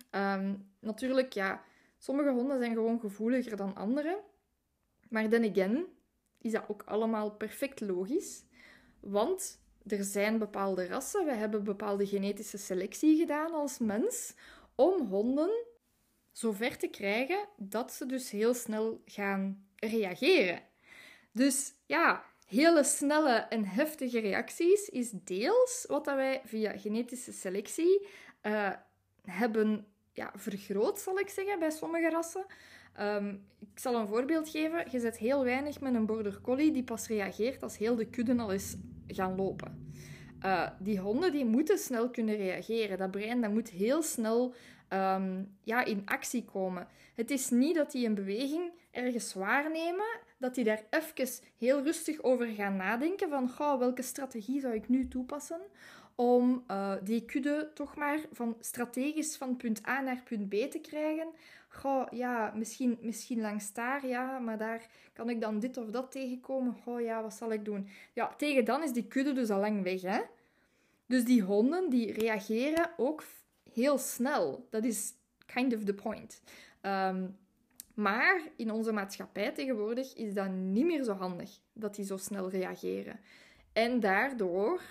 Ehm, 0.10 0.56
natuurlijk, 0.80 1.34
ja, 1.34 1.64
sommige 1.98 2.30
honden 2.30 2.60
zijn 2.60 2.74
gewoon 2.74 3.00
gevoeliger 3.00 3.58
dan 3.58 3.75
andere. 3.75 4.24
Maar 5.10 5.30
then 5.30 5.50
again, 5.52 5.86
is 6.38 6.52
dat 6.52 6.70
ook 6.70 6.84
allemaal 6.84 7.32
perfect 7.32 7.82
logisch. 7.82 8.44
Want 9.00 9.64
er 9.88 10.04
zijn 10.04 10.38
bepaalde 10.38 10.88
rassen, 10.88 11.25
we 11.25 11.34
hebben 11.34 11.63
bepaalde 11.63 12.08
genetische 12.08 12.58
selectie 12.58 13.18
gedaan 13.18 13.54
als 13.54 13.77
mens 13.77 14.34
om 14.75 15.08
honden 15.08 15.65
zover 16.32 16.77
te 16.77 16.88
krijgen 16.88 17.48
dat 17.58 17.94
ze 17.94 18.06
dus 18.06 18.32
heel 18.32 18.54
snel 18.54 19.01
gaan 19.06 19.68
reageren. 19.75 20.62
Dus 21.32 21.74
ja, 21.86 22.24
hele 22.46 22.84
snelle 22.84 23.36
en 23.50 23.65
heftige 23.65 24.20
reacties 24.20 24.89
is 24.89 25.12
deels 25.12 25.86
wat 25.88 26.06
dat 26.06 26.15
wij 26.15 26.42
via 26.46 26.77
genetische 26.77 27.32
selectie 27.32 28.08
uh, 28.44 28.72
hebben 29.22 29.88
ja, 30.13 30.32
vergroot, 30.36 31.00
zal 31.00 31.20
ik 31.20 31.30
zeggen, 31.30 31.60
bij 31.60 31.72
sommige 31.72 32.10
rassen. 32.10 32.46
Um, 33.00 33.48
ik 33.60 33.80
zal 33.80 33.96
een 33.96 34.08
voorbeeld 34.08 34.50
geven. 34.50 34.92
Je 34.92 35.00
zet 35.00 35.18
heel 35.18 35.44
weinig 35.44 35.80
met 35.80 35.94
een 35.94 36.06
border 36.06 36.42
collie 36.42 36.72
die 36.72 36.84
pas 36.84 37.08
reageert 37.08 37.63
als 37.63 37.77
heel 37.77 37.96
de 37.96 38.06
kudde 38.06 38.38
al 38.38 38.51
is 38.51 38.75
gaan 39.08 39.36
lopen. 39.36 39.94
Uh, 40.46 40.70
die 40.80 41.00
honden 41.00 41.32
die 41.32 41.46
moeten 41.46 41.78
snel 41.78 42.10
kunnen 42.10 42.36
reageren. 42.36 42.98
Dat 42.98 43.12
brein 43.12 43.42
dat 43.42 43.52
moet 43.52 43.70
heel 43.70 44.02
snel 44.02 44.54
um, 44.90 45.56
ja, 45.62 45.86
in 45.86 46.02
actie 46.06 46.46
komen. 46.46 46.88
Het 47.16 47.32
is 47.32 47.50
niet 47.50 47.76
dat 47.76 47.92
die 47.92 48.06
een 48.06 48.16
beweging 48.16 48.72
ergens 48.92 49.34
waarnemen, 49.34 50.20
dat 50.38 50.56
die 50.56 50.64
daar 50.64 50.84
even 50.90 51.44
heel 51.58 51.84
rustig 51.84 52.24
over 52.24 52.48
gaan 52.48 52.76
nadenken 52.76 53.30
van 53.30 53.80
welke 53.80 54.02
strategie 54.02 54.60
zou 54.60 54.74
ik 54.74 54.90
nu 54.90 55.08
toepassen 55.08 55.62
om 56.16 56.64
uh, 56.72 56.94
die 57.04 57.26
kudde 57.26 57.72
toch 57.74 57.96
maar 57.96 58.20
van 58.32 58.58
strategisch 58.60 59.38
van 59.38 59.58
punt 59.58 59.88
A 59.88 60.02
naar 60.02 60.22
punt 60.24 60.50
B 60.50 60.54
te 60.54 60.80
krijgen. 60.80 61.28
Goh, 61.68 62.08
ja, 62.12 62.54
misschien, 62.56 62.98
misschien 63.02 63.42
langs 63.42 63.74
daar, 63.74 64.08
ja, 64.08 64.40
maar 64.40 64.58
daar 64.58 64.88
kan 65.14 65.30
ik 65.30 65.42
dan 65.42 65.60
dit 65.60 65.78
of 65.78 65.90
dat 65.90 66.12
tegenkomen. 66.12 66.76
Goh, 66.84 67.02
ja, 67.02 67.22
wat 67.22 67.34
zal 67.34 67.52
ik 67.52 67.66
doen? 67.66 67.88
Ja, 68.14 68.34
tegen 68.38 68.66
dan 68.66 68.84
is 68.84 68.92
die 68.92 69.08
kudde 69.08 69.34
dus 69.34 69.50
al 69.50 69.60
lang 69.60 69.84
weg, 69.84 70.02
hè. 70.02 70.22
Dus 71.06 71.26
die 71.26 71.42
honden, 71.42 71.90
die 71.90 72.12
reageren 72.12 72.90
ook 72.98 73.24
heel 73.74 73.98
snel. 73.98 74.68
Dat 74.70 74.84
is 74.84 75.14
kind 75.46 75.76
of 75.76 75.84
the 75.84 75.94
point. 75.94 76.42
Ehm, 76.82 77.28
maar 77.94 78.42
in 78.56 78.72
onze 78.72 78.92
maatschappij 78.92 79.52
tegenwoordig 79.52 80.16
is 80.16 80.34
dat 80.34 80.50
niet 80.52 80.86
meer 80.86 81.04
zo 81.04 81.14
handig, 81.14 81.60
dat 81.74 81.96
die 81.96 82.06
zo 82.06 82.18
snel 82.18 82.50
reageren. 82.50 83.20
En 83.74 84.00
daardoor 84.00 84.82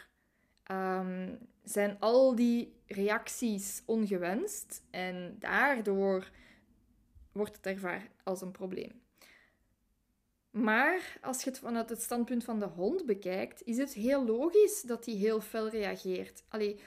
um, 0.71 1.39
zijn 1.63 1.97
al 2.01 2.35
die 2.35 2.75
reacties 2.87 3.83
ongewenst 3.87 4.83
en 4.91 5.37
daardoor 5.39 6.31
wordt 7.33 7.57
het 7.57 7.67
ervaren 7.67 8.09
als 8.23 8.41
een 8.41 8.51
probleem. 8.51 9.03
Maar 10.51 11.19
als 11.21 11.43
je 11.43 11.51
het 11.51 11.59
vanuit 11.59 11.89
het 11.89 12.03
standpunt 12.03 12.45
van 12.45 12.59
de 12.59 12.67
hond 12.67 13.07
bekijkt, 13.07 13.63
is 13.63 13.77
het 13.77 13.93
heel 13.93 14.25
logisch 14.25 14.83
dat 14.83 15.05
hij 15.05 15.15
heel 15.15 15.41
fel 15.41 15.69
reageert. 15.69 16.45
Allee, 16.49 16.81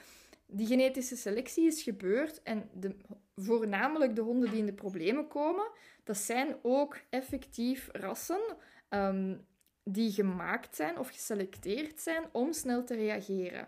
die 0.45 0.67
genetische 0.67 1.15
selectie 1.15 1.65
is 1.65 1.81
gebeurd 1.81 2.43
en 2.43 2.69
de, 2.73 2.95
voornamelijk 3.35 4.15
de 4.15 4.21
honden 4.21 4.49
die 4.49 4.59
in 4.59 4.65
de 4.65 4.73
problemen 4.73 5.27
komen, 5.27 5.71
dat 6.03 6.17
zijn 6.17 6.55
ook 6.61 6.99
effectief 7.09 7.89
rassen 7.91 8.57
um, 8.89 9.45
die 9.89 10.11
gemaakt 10.11 10.75
zijn 10.75 10.97
of 10.97 11.09
geselecteerd 11.09 11.99
zijn 11.99 12.29
om 12.31 12.53
snel 12.53 12.83
te 12.83 12.95
reageren. 12.95 13.67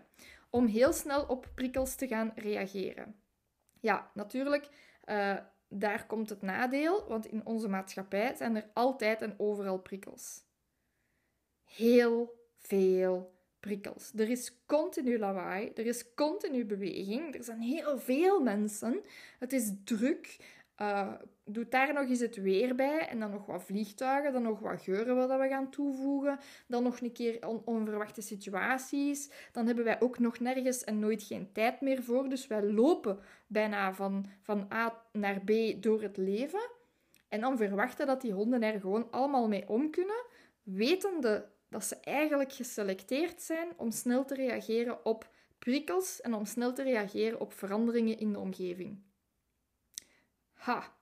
om 0.52 0.66
heel 0.66 0.92
snel 0.92 1.24
op 1.24 1.48
prikkels 1.54 1.94
te 1.94 2.06
gaan 2.06 2.32
reageren. 2.34 3.20
Ja, 3.80 4.10
natuurlijk, 4.14 4.68
uh, 5.04 5.36
daar 5.68 6.06
komt 6.06 6.28
het 6.28 6.42
nadeel, 6.42 7.08
want 7.08 7.26
in 7.26 7.46
onze 7.46 7.68
maatschappij 7.68 8.34
zijn 8.36 8.56
er 8.56 8.70
altijd 8.74 9.22
en 9.22 9.34
overal 9.38 9.78
prikkels. 9.78 10.42
Heel 11.64 12.34
veel 12.56 13.34
prikkels. 13.60 14.12
Er 14.16 14.28
is 14.28 14.64
continu 14.66 15.18
lawaai, 15.18 15.72
er 15.74 15.86
is 15.86 16.14
continu 16.14 16.64
beweging, 16.64 17.34
er 17.34 17.44
zijn 17.44 17.60
heel 17.60 17.98
veel 17.98 18.40
mensen. 18.40 19.02
Het 19.38 19.52
is 19.52 19.72
druk. 19.84 20.36
Uh, 20.82 21.12
doe 21.44 21.68
daar 21.68 21.92
nog 21.92 22.08
eens 22.08 22.20
het 22.20 22.36
weer 22.36 22.74
bij 22.74 23.08
en 23.08 23.20
dan 23.20 23.30
nog 23.30 23.46
wat 23.46 23.62
vliegtuigen, 23.62 24.32
dan 24.32 24.42
nog 24.42 24.60
wat 24.60 24.82
geuren 24.82 25.16
wat 25.16 25.28
we 25.40 25.48
gaan 25.48 25.70
toevoegen, 25.70 26.38
dan 26.68 26.82
nog 26.82 27.00
een 27.00 27.12
keer 27.12 27.46
onverwachte 27.64 28.22
situaties. 28.22 29.30
Dan 29.52 29.66
hebben 29.66 29.84
wij 29.84 30.00
ook 30.00 30.18
nog 30.18 30.38
nergens 30.38 30.84
en 30.84 30.98
nooit 30.98 31.22
geen 31.22 31.52
tijd 31.52 31.80
meer 31.80 32.02
voor. 32.02 32.28
Dus 32.28 32.46
wij 32.46 32.62
lopen 32.62 33.18
bijna 33.46 33.94
van, 33.94 34.26
van 34.42 34.68
A 34.72 35.02
naar 35.12 35.40
B 35.40 35.50
door 35.82 36.02
het 36.02 36.16
leven. 36.16 36.70
En 37.28 37.40
dan 37.40 37.56
verwachten 37.56 38.06
dat 38.06 38.20
die 38.20 38.32
honden 38.32 38.62
er 38.62 38.80
gewoon 38.80 39.10
allemaal 39.10 39.48
mee 39.48 39.68
om 39.68 39.90
kunnen, 39.90 40.24
wetende 40.62 41.48
dat 41.68 41.84
ze 41.84 41.96
eigenlijk 41.96 42.52
geselecteerd 42.52 43.42
zijn 43.42 43.68
om 43.76 43.90
snel 43.90 44.24
te 44.24 44.34
reageren 44.34 45.04
op 45.04 45.28
prikkels 45.58 46.20
en 46.20 46.34
om 46.34 46.44
snel 46.44 46.72
te 46.72 46.82
reageren 46.82 47.40
op 47.40 47.52
veranderingen 47.52 48.18
in 48.18 48.32
de 48.32 48.38
omgeving. 48.38 49.08
Ha, 50.60 50.94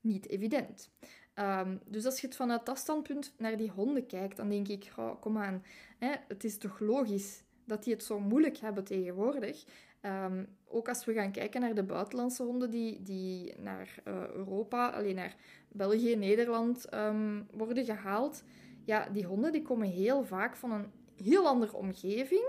niet 0.00 0.28
evident. 0.28 0.90
Ehm, 1.34 1.76
dus 1.84 2.04
als 2.04 2.20
je 2.20 2.26
het 2.26 2.36
vanuit 2.36 2.66
dat 2.66 2.78
standpunt 2.78 3.32
naar 3.38 3.56
die 3.56 3.70
honden 3.70 4.06
kijkt, 4.06 4.36
dan 4.36 4.48
denk 4.48 4.68
ik, 4.68 4.92
oh, 4.96 5.20
kom 5.20 5.38
aan, 5.38 5.64
hè, 5.98 6.14
het 6.28 6.44
is 6.44 6.58
toch 6.58 6.80
logisch 6.80 7.42
dat 7.64 7.84
die 7.84 7.92
het 7.92 8.04
zo 8.04 8.20
moeilijk 8.20 8.58
hebben 8.58 8.84
tegenwoordig. 8.84 9.64
Ehm, 10.00 10.44
ook 10.64 10.88
als 10.88 11.04
we 11.04 11.12
gaan 11.12 11.32
kijken 11.32 11.60
naar 11.60 11.74
de 11.74 11.82
buitenlandse 11.82 12.42
honden 12.42 12.70
die, 12.70 13.02
die 13.02 13.54
naar 13.58 13.94
uh, 14.04 14.28
Europa, 14.28 14.88
alleen 14.88 15.14
naar 15.14 15.36
België, 15.68 16.16
Nederland 16.16 16.94
um, 16.94 17.46
worden 17.50 17.84
gehaald. 17.84 18.42
Ja, 18.84 19.08
die 19.08 19.24
honden 19.24 19.52
die 19.52 19.62
komen 19.62 19.88
heel 19.88 20.24
vaak 20.24 20.56
van 20.56 20.70
een 20.70 20.92
heel 21.16 21.46
andere 21.46 21.76
omgeving. 21.76 22.44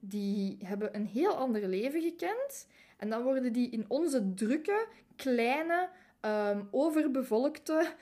Die 0.00 0.56
hebben 0.64 0.94
een 0.94 1.06
heel 1.06 1.34
ander 1.34 1.68
leven 1.68 2.02
gekend. 2.02 2.66
En 2.96 3.10
dan 3.10 3.22
worden 3.22 3.52
die 3.52 3.70
in 3.70 3.84
onze 3.88 4.34
drukke, 4.34 4.86
kleine, 5.22 5.88
um, 6.20 6.68
overbevolkte, 6.70 7.92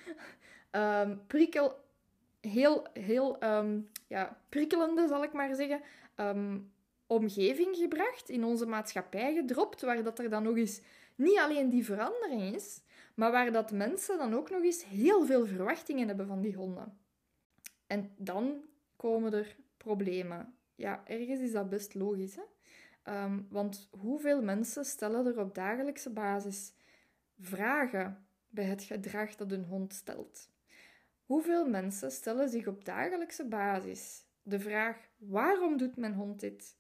um, 0.73 1.21
prikkel, 1.33 1.77
heel, 2.41 2.87
heel 2.93 3.43
um, 3.43 3.91
ja, 4.07 4.41
prikkelende, 4.49 5.09
zal 5.09 5.23
ik 5.23 5.33
maar 5.33 5.55
zeggen, 5.55 5.81
omgeving 7.07 7.77
gebracht, 7.77 8.29
in 8.29 8.45
onze 8.45 8.67
maatschappij 8.67 9.35
gedropt, 9.35 9.81
waar 9.81 10.03
dat 10.03 10.19
er 10.19 10.31
dan 10.31 10.43
nog 10.43 10.57
eens 10.57 10.81
niet 11.15 11.39
alleen 11.39 11.69
die 11.69 11.85
verandering 11.85 12.55
is, 12.55 12.81
maar 13.15 13.31
waar 13.31 13.53
dat 13.53 13.73
mensen 13.73 14.19
dan 14.19 14.35
ook 14.35 14.51
nog 14.51 14.63
eens 14.63 14.85
heel 14.85 15.27
veel 15.27 15.47
verwachtingen 15.47 16.09
hebben 16.09 16.27
van 16.27 16.41
die 16.41 16.55
honden. 16.55 16.99
En 17.87 18.13
dan 18.17 18.65
komen 18.97 19.33
er 19.33 19.57
problemen. 19.77 20.55
Ja, 20.75 21.03
ergens 21.05 21.41
is 21.41 21.53
dat 21.53 21.69
best 21.69 21.95
logisch, 21.95 22.37
hè? 22.37 22.43
want 23.49 23.89
hoeveel 23.91 24.43
mensen 24.43 24.85
stellen 24.85 25.27
er 25.27 25.39
op 25.39 25.55
dagelijkse 25.55 26.11
basis 26.11 26.73
vragen 27.39 28.27
bij 28.49 28.65
het 28.65 28.83
gedrag 28.83 29.37
dat 29.37 29.53
een 29.53 29.65
hond 29.65 29.95
stelt. 29.95 30.51
Hoeveel 31.25 31.69
mensen 31.69 32.11
stellen 32.11 32.49
zich 32.49 32.67
op 32.67 32.85
dagelijkse 32.85 33.45
basis 33.45 34.25
de 34.43 34.61
vraag: 34.61 34.97
waarom 35.17 35.77
doet 35.77 35.97
mijn 35.97 36.15
hond 36.15 36.41
dit? 36.41 36.77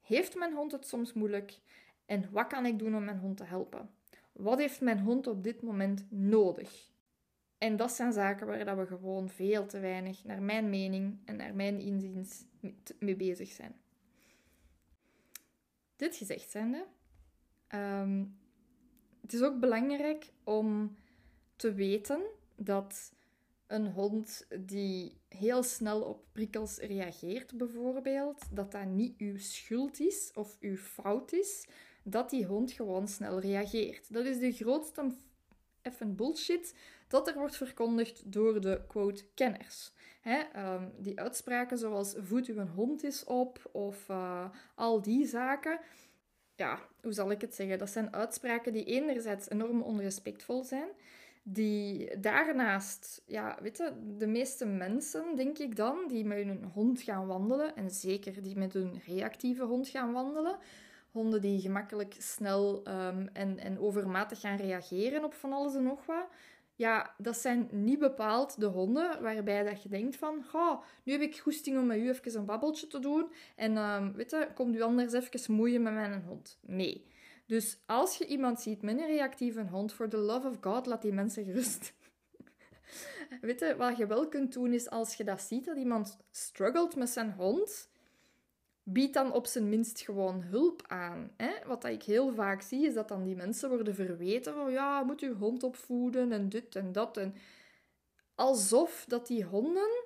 Heeft 0.00 0.34
mijn 0.34 0.54
hond 0.54 0.72
het 0.72 0.86
soms 0.86 1.12
moeilijk? 1.12 1.58
En 2.06 2.30
wat 2.30 2.46
kan 2.46 2.66
ik 2.66 2.78
doen 2.78 2.96
om 2.96 3.04
mijn 3.04 3.18
hond 3.18 3.36
te 3.36 3.44
helpen? 3.44 3.90
Wat 4.32 4.58
heeft 4.58 4.80
mijn 4.80 5.00
hond 5.00 5.26
op 5.26 5.44
dit 5.44 5.62
moment 5.62 6.06
nodig? 6.10 6.90
En 7.58 7.76
dat 7.76 7.92
zijn 7.92 8.12
zaken 8.12 8.46
waar 8.46 8.78
we 8.78 8.86
gewoon 8.86 9.28
veel 9.28 9.66
te 9.66 9.80
weinig, 9.80 10.24
naar 10.24 10.42
mijn 10.42 10.68
mening 10.70 11.18
en 11.24 11.36
naar 11.36 11.54
mijn 11.54 11.80
inziens, 11.80 12.44
mee 12.98 13.16
bezig 13.16 13.48
zijn. 13.48 13.74
Dit 15.96 16.16
gezegd 16.16 16.50
zijnde, 16.50 16.86
um, 17.74 18.38
het 19.28 19.40
is 19.40 19.46
ook 19.46 19.60
belangrijk 19.60 20.32
om 20.44 20.96
te 21.56 21.74
weten 21.74 22.20
dat 22.56 23.12
een 23.66 23.86
hond 23.86 24.46
die 24.58 25.20
heel 25.28 25.62
snel 25.62 26.02
op 26.02 26.24
prikkels 26.32 26.78
reageert, 26.78 27.56
bijvoorbeeld, 27.56 28.42
dat 28.50 28.72
dat 28.72 28.84
niet 28.84 29.14
uw 29.18 29.38
schuld 29.38 30.00
is 30.00 30.30
of 30.34 30.56
uw 30.60 30.76
fout 30.76 31.32
is, 31.32 31.66
dat 32.02 32.30
die 32.30 32.46
hond 32.46 32.72
gewoon 32.72 33.08
snel 33.08 33.40
reageert. 33.40 34.12
Dat 34.12 34.24
is 34.24 34.38
de 34.38 34.52
grootste 34.52 35.14
even 35.82 36.16
bullshit 36.16 36.74
dat 37.08 37.28
er 37.28 37.34
wordt 37.34 37.56
verkondigd 37.56 38.32
door 38.32 38.60
de 38.60 38.80
quote 38.86 39.24
kenners. 39.34 39.92
Ehm, 40.22 40.88
die 40.98 41.20
uitspraken 41.20 41.78
zoals 41.78 42.14
voed 42.18 42.46
uw 42.46 42.66
hond 42.66 43.04
is 43.04 43.24
op 43.24 43.68
of 43.72 44.08
uh, 44.08 44.50
al 44.74 45.02
die 45.02 45.26
zaken 45.26 45.80
ja, 46.58 46.78
hoe 47.02 47.12
zal 47.12 47.30
ik 47.30 47.40
het 47.40 47.54
zeggen? 47.54 47.78
Dat 47.78 47.90
zijn 47.90 48.14
uitspraken 48.14 48.72
die 48.72 48.84
enerzijds 48.84 49.50
enorm 49.50 49.82
onrespectvol 49.82 50.64
zijn. 50.64 50.88
Die 51.42 52.18
daarnaast, 52.20 53.22
ja, 53.26 53.58
weet 53.62 53.76
je, 53.76 53.92
de 54.18 54.26
meeste 54.26 54.66
mensen, 54.66 55.36
denk 55.36 55.58
ik 55.58 55.76
dan, 55.76 55.98
die 56.08 56.24
met 56.24 56.44
hun 56.44 56.64
hond 56.64 57.02
gaan 57.02 57.26
wandelen, 57.26 57.76
en 57.76 57.90
zeker 57.90 58.42
die 58.42 58.56
met 58.56 58.72
hun 58.72 59.00
reactieve 59.06 59.64
hond 59.64 59.88
gaan 59.88 60.12
wandelen, 60.12 60.56
honden 61.10 61.40
die 61.40 61.60
gemakkelijk 61.60 62.14
snel 62.18 62.82
um, 62.88 63.28
en, 63.32 63.58
en 63.58 63.78
overmatig 63.78 64.40
gaan 64.40 64.56
reageren 64.56 65.24
op 65.24 65.34
van 65.34 65.52
alles 65.52 65.74
en 65.74 65.82
nog 65.82 66.06
wat, 66.06 66.26
ja, 66.78 67.14
dat 67.16 67.36
zijn 67.36 67.68
niet 67.70 67.98
bepaald 67.98 68.60
de 68.60 68.66
honden 68.66 69.22
waarbij 69.22 69.62
dat 69.62 69.82
je 69.82 69.88
denkt 69.88 70.16
van, 70.16 70.44
oh, 70.52 70.82
nu 71.02 71.12
heb 71.12 71.20
ik 71.20 71.38
goesting 71.38 71.78
om 71.78 71.86
met 71.86 71.98
u 71.98 72.08
even 72.08 72.36
een 72.38 72.44
babbeltje 72.44 72.86
te 72.86 72.98
doen 72.98 73.32
en 73.56 73.76
um, 73.76 74.12
weet 74.12 74.48
komt 74.54 74.74
u 74.74 74.80
anders 74.80 75.12
even 75.12 75.54
moeien 75.54 75.82
met 75.82 75.92
mijn 75.92 76.22
hond. 76.22 76.58
Nee. 76.60 77.06
Dus 77.46 77.78
als 77.86 78.16
je 78.16 78.26
iemand 78.26 78.60
ziet 78.60 78.82
met 78.82 78.98
een 78.98 79.06
reactieve 79.06 79.62
hond, 79.62 79.92
for 79.92 80.08
the 80.08 80.16
love 80.16 80.48
of 80.48 80.56
God, 80.60 80.86
laat 80.86 81.02
die 81.02 81.12
mensen 81.12 81.44
gerust. 81.44 81.92
weet 83.40 83.76
wat 83.76 83.96
je 83.96 84.06
wel 84.06 84.28
kunt 84.28 84.52
doen 84.52 84.72
is 84.72 84.90
als 84.90 85.14
je 85.14 85.24
dat 85.24 85.40
ziet, 85.40 85.64
dat 85.64 85.76
iemand 85.76 86.18
struggelt 86.30 86.96
met 86.96 87.08
zijn 87.08 87.32
hond, 87.32 87.88
bied 88.92 89.14
dan 89.14 89.32
op 89.32 89.46
zijn 89.46 89.68
minst 89.68 90.00
gewoon 90.00 90.42
hulp 90.42 90.82
aan. 90.86 91.30
Hè? 91.36 91.52
Wat 91.66 91.84
ik 91.84 92.02
heel 92.02 92.34
vaak 92.34 92.62
zie, 92.62 92.86
is 92.86 92.94
dat 92.94 93.08
dan 93.08 93.24
die 93.24 93.36
mensen 93.36 93.68
worden 93.68 93.94
verweten 93.94 94.54
van 94.54 94.70
ja, 94.70 95.02
moet 95.02 95.20
je 95.20 95.32
hond 95.32 95.62
opvoeden 95.62 96.32
en 96.32 96.48
dit 96.48 96.76
en 96.76 96.92
dat. 96.92 97.16
En 97.16 97.34
alsof 98.34 99.04
dat 99.08 99.26
die 99.26 99.44
honden 99.44 100.04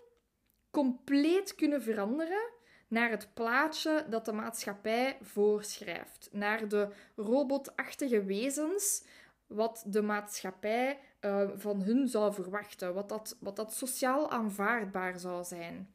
compleet 0.71 1.55
kunnen 1.55 1.83
veranderen 1.83 2.51
naar 2.89 3.11
het 3.11 3.29
plaatje 3.35 4.07
dat 4.09 4.25
de 4.25 4.33
maatschappij 4.33 5.19
voorschrijft. 5.21 6.29
Naar 6.33 6.69
de 6.69 6.89
robotachtige 7.17 8.25
wezens 8.25 9.05
wat 9.47 9.85
de 9.87 10.03
maatschappij 10.03 10.99
uh, 11.21 11.51
van 11.55 11.83
hun 11.83 12.09
zou 12.09 12.35
verwachten. 12.35 12.95
Wat 12.95 13.09
dat, 13.09 13.37
wat 13.41 13.57
dat 13.57 13.75
sociaal 13.75 14.31
aanvaardbaar 14.31 15.19
zou 15.19 15.45
zijn. 15.45 15.89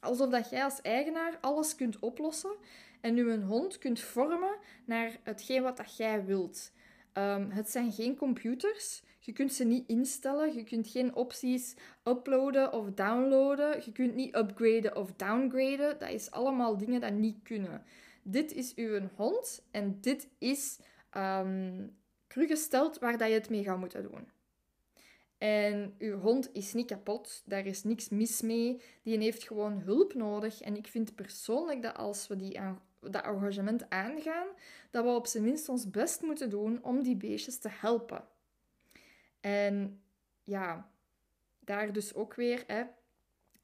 Alsof 0.00 0.30
dat 0.30 0.50
jij 0.50 0.64
als 0.64 0.80
eigenaar 0.80 1.38
alles 1.40 1.74
kunt 1.74 1.98
oplossen 1.98 2.56
en 3.00 3.18
een 3.18 3.42
hond 3.42 3.78
kunt 3.78 4.00
vormen 4.00 4.56
naar 4.84 5.18
hetgeen 5.22 5.62
wat 5.62 5.76
dat 5.76 5.96
jij 5.96 6.24
wilt. 6.24 6.72
Um, 7.14 7.50
het 7.50 7.70
zijn 7.70 7.92
geen 7.92 8.16
computers. 8.16 9.02
Je 9.20 9.32
kunt 9.32 9.52
ze 9.52 9.64
niet 9.64 9.88
instellen. 9.88 10.54
Je 10.54 10.64
kunt 10.64 10.88
geen 10.88 11.14
opties 11.14 11.76
uploaden 12.04 12.72
of 12.72 12.90
downloaden. 12.90 13.82
Je 13.84 13.92
kunt 13.92 14.14
niet 14.14 14.36
upgraden 14.36 14.96
of 14.96 15.12
downgraden. 15.12 15.98
Dat 15.98 16.10
is 16.10 16.30
allemaal 16.30 16.76
dingen 16.76 17.00
dat 17.00 17.12
niet 17.12 17.42
kunnen. 17.42 17.82
Dit 18.22 18.52
is 18.52 18.74
uw 18.74 19.00
hond 19.14 19.66
en 19.70 19.98
dit 20.00 20.28
is 20.38 20.78
um, 21.16 21.96
gesteld 22.28 22.98
waar 22.98 23.18
dat 23.18 23.28
je 23.28 23.34
het 23.34 23.50
mee 23.50 23.62
gaat 23.62 23.78
moeten 23.78 24.02
doen. 24.02 24.28
En 25.38 25.94
uw 25.98 26.18
hond 26.18 26.52
is 26.52 26.72
niet 26.72 26.86
kapot, 26.86 27.42
daar 27.46 27.66
is 27.66 27.84
niks 27.84 28.08
mis 28.08 28.40
mee. 28.40 28.82
Die 29.02 29.18
heeft 29.18 29.42
gewoon 29.42 29.80
hulp 29.80 30.14
nodig. 30.14 30.60
En 30.60 30.76
ik 30.76 30.86
vind 30.86 31.14
persoonlijk 31.14 31.82
dat 31.82 31.96
als 31.96 32.26
we 32.26 32.36
die 32.36 32.60
dat 33.00 33.24
engagement 33.24 33.90
aangaan, 33.90 34.46
dat 34.90 35.04
we 35.04 35.10
op 35.10 35.26
zijn 35.26 35.44
minst 35.44 35.68
ons 35.68 35.90
best 35.90 36.22
moeten 36.22 36.50
doen 36.50 36.82
om 36.82 37.02
die 37.02 37.16
beestjes 37.16 37.58
te 37.58 37.68
helpen. 37.70 38.24
En 39.40 40.02
ja, 40.44 40.90
daar 41.60 41.92
dus 41.92 42.14
ook 42.14 42.34
weer, 42.34 42.64
hè, 42.66 42.84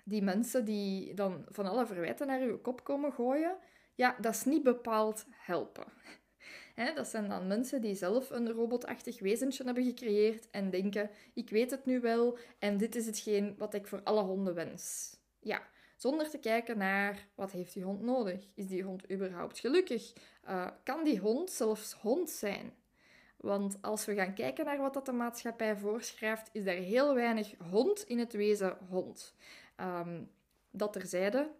die 0.05 0.23
mensen 0.23 0.65
die 0.65 1.15
dan 1.15 1.45
van 1.49 1.67
alle 1.67 1.87
verwijten 1.87 2.27
naar 2.27 2.41
uw 2.41 2.61
kop 2.61 2.85
komen 2.85 3.13
gooien, 3.13 3.57
ja, 3.95 4.17
dat 4.21 4.35
is 4.35 4.45
niet 4.45 4.63
bepaald 4.63 5.27
helpen 5.31 5.85
dat 6.95 7.07
zijn 7.07 7.29
dan 7.29 7.47
mensen 7.47 7.81
die 7.81 7.95
zelf 7.95 8.31
een 8.31 8.53
robotachtig 8.53 9.21
wezentje 9.21 9.65
hebben 9.65 9.85
gecreëerd 9.85 10.51
en 10.51 10.71
denken: 10.71 11.11
ik 11.35 11.51
weet 11.51 11.71
het 11.71 11.85
nu 11.85 12.01
wel 12.01 12.39
en 12.59 12.77
dit 12.77 12.95
is 12.95 13.07
hetgeen 13.07 13.55
wat 13.59 13.75
ik 13.75 13.87
voor 13.87 14.03
alle 14.03 14.23
honden 14.23 14.55
wens. 14.55 15.17
Ja, 15.41 15.63
Zonder 15.97 16.31
te 16.31 16.39
kijken 16.39 16.79
naar 16.79 17.27
wat 17.35 17.51
heeft 17.51 17.73
die 17.73 17.83
hond 17.83 18.03
nodig. 18.03 18.47
Is 18.55 18.67
die 18.67 18.83
hond 18.83 19.11
überhaupt 19.11 19.59
gelukkig? 19.59 20.13
Uh, 20.49 20.67
kan 20.83 21.05
die 21.05 21.19
hond 21.19 21.51
zelfs 21.51 21.93
hond 21.93 22.31
zijn? 22.31 22.75
Want 23.37 23.79
als 23.81 24.05
we 24.05 24.15
gaan 24.15 24.35
kijken 24.35 24.65
naar 24.65 24.79
wat 24.79 24.95
dat 24.95 25.07
de 25.07 25.13
maatschappij 25.13 25.77
voorschrijft, 25.77 26.49
is 26.53 26.67
er 26.67 26.77
heel 26.77 27.15
weinig 27.15 27.55
hond 27.71 28.03
in 28.03 28.19
het 28.19 28.33
wezen 28.33 28.79
hond. 28.89 29.35
Um, 29.81 30.31
dat 30.71 30.93
terzijde, 30.93 31.51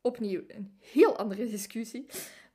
opnieuw 0.00 0.42
een 0.46 0.76
heel 0.78 1.16
andere 1.16 1.46
discussie. 1.46 2.06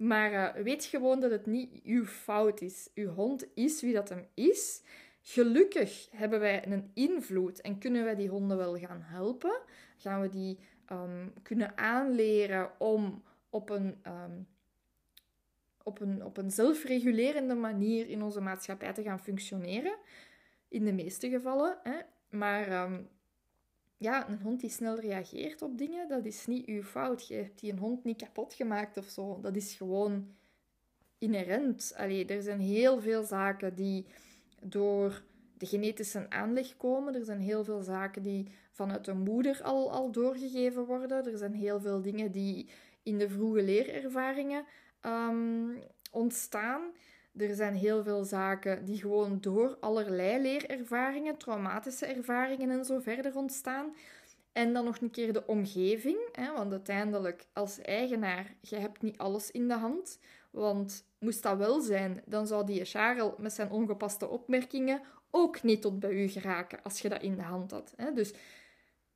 Maar 0.03 0.57
uh, 0.57 0.63
weet 0.63 0.85
gewoon 0.85 1.19
dat 1.19 1.31
het 1.31 1.45
niet 1.45 1.81
uw 1.83 2.05
fout 2.05 2.61
is. 2.61 2.89
Uw 2.93 3.09
hond 3.09 3.45
is 3.53 3.81
wie 3.81 3.93
dat 3.93 4.09
hem 4.09 4.27
is. 4.33 4.81
Gelukkig 5.21 6.07
hebben 6.11 6.39
wij 6.39 6.67
een 6.67 6.91
invloed 6.93 7.61
en 7.61 7.77
kunnen 7.77 8.03
wij 8.03 8.15
die 8.15 8.29
honden 8.29 8.57
wel 8.57 8.77
gaan 8.77 9.01
helpen. 9.01 9.61
Gaan 9.97 10.21
we 10.21 10.29
die 10.29 10.59
um, 10.91 11.33
kunnen 11.43 11.77
aanleren 11.77 12.79
om 12.79 13.23
op 13.49 13.69
een, 13.69 14.01
um, 14.07 14.47
op, 15.83 15.99
een, 15.99 16.25
op 16.25 16.37
een 16.37 16.51
zelfregulerende 16.51 17.55
manier 17.55 18.09
in 18.09 18.23
onze 18.23 18.41
maatschappij 18.41 18.93
te 18.93 19.03
gaan 19.03 19.19
functioneren. 19.19 19.97
In 20.67 20.85
de 20.85 20.93
meeste 20.93 21.29
gevallen. 21.29 21.77
Hè. 21.83 21.99
Maar 22.29 22.83
um, 22.83 23.09
ja, 24.03 24.29
een 24.29 24.39
hond 24.41 24.61
die 24.61 24.69
snel 24.69 24.99
reageert 24.99 25.61
op 25.61 25.77
dingen, 25.77 26.07
dat 26.07 26.25
is 26.25 26.45
niet 26.45 26.65
uw 26.65 26.83
fout. 26.83 27.27
Je 27.27 27.35
hebt 27.35 27.59
die 27.59 27.71
een 27.71 27.77
hond 27.77 28.03
niet 28.03 28.17
kapot 28.17 28.53
gemaakt 28.53 28.97
of 28.97 29.05
zo. 29.05 29.39
Dat 29.41 29.55
is 29.55 29.73
gewoon 29.73 30.27
inherent. 31.17 31.93
Allee, 31.95 32.25
er 32.25 32.41
zijn 32.41 32.59
heel 32.59 33.01
veel 33.01 33.23
zaken 33.23 33.75
die 33.75 34.05
door 34.61 35.23
de 35.57 35.65
genetische 35.65 36.29
aanleg 36.29 36.77
komen. 36.77 37.15
Er 37.15 37.25
zijn 37.25 37.39
heel 37.39 37.63
veel 37.63 37.81
zaken 37.81 38.21
die 38.21 38.47
vanuit 38.71 39.05
de 39.05 39.13
moeder 39.13 39.61
al, 39.61 39.91
al 39.91 40.11
doorgegeven 40.11 40.85
worden. 40.85 41.25
Er 41.31 41.37
zijn 41.37 41.53
heel 41.53 41.79
veel 41.79 42.01
dingen 42.01 42.31
die 42.31 42.69
in 43.03 43.17
de 43.17 43.29
vroege 43.29 43.63
leerervaringen 43.63 44.65
um, 45.01 45.79
ontstaan. 46.11 46.81
Er 47.37 47.55
zijn 47.55 47.73
heel 47.73 48.03
veel 48.03 48.23
zaken 48.23 48.85
die 48.85 48.97
gewoon 48.97 49.37
door 49.41 49.77
allerlei 49.79 50.41
leerervaringen, 50.41 51.37
traumatische 51.37 52.05
ervaringen 52.05 52.69
en 52.69 52.85
zo 52.85 52.99
verder 52.99 53.35
ontstaan. 53.35 53.95
En 54.51 54.73
dan 54.73 54.85
nog 54.85 55.01
een 55.01 55.11
keer 55.11 55.33
de 55.33 55.45
omgeving, 55.45 56.17
hè, 56.31 56.53
want 56.53 56.71
uiteindelijk 56.71 57.45
als 57.53 57.81
eigenaar, 57.81 58.55
je 58.61 58.75
hebt 58.75 59.01
niet 59.01 59.17
alles 59.17 59.51
in 59.51 59.67
de 59.67 59.73
hand. 59.73 60.19
Want 60.51 61.05
moest 61.19 61.43
dat 61.43 61.57
wel 61.57 61.81
zijn, 61.81 62.21
dan 62.25 62.47
zou 62.47 62.65
die 62.65 62.85
Charles 62.85 63.33
met 63.37 63.53
zijn 63.53 63.71
ongepaste 63.71 64.27
opmerkingen 64.27 65.01
ook 65.31 65.63
niet 65.63 65.81
tot 65.81 65.99
bij 65.99 66.11
u 66.11 66.27
geraken 66.27 66.79
als 66.83 66.99
je 66.99 67.09
dat 67.09 67.21
in 67.21 67.35
de 67.35 67.41
hand 67.41 67.71
had. 67.71 67.93
Hè. 67.95 68.13
Dus 68.13 68.33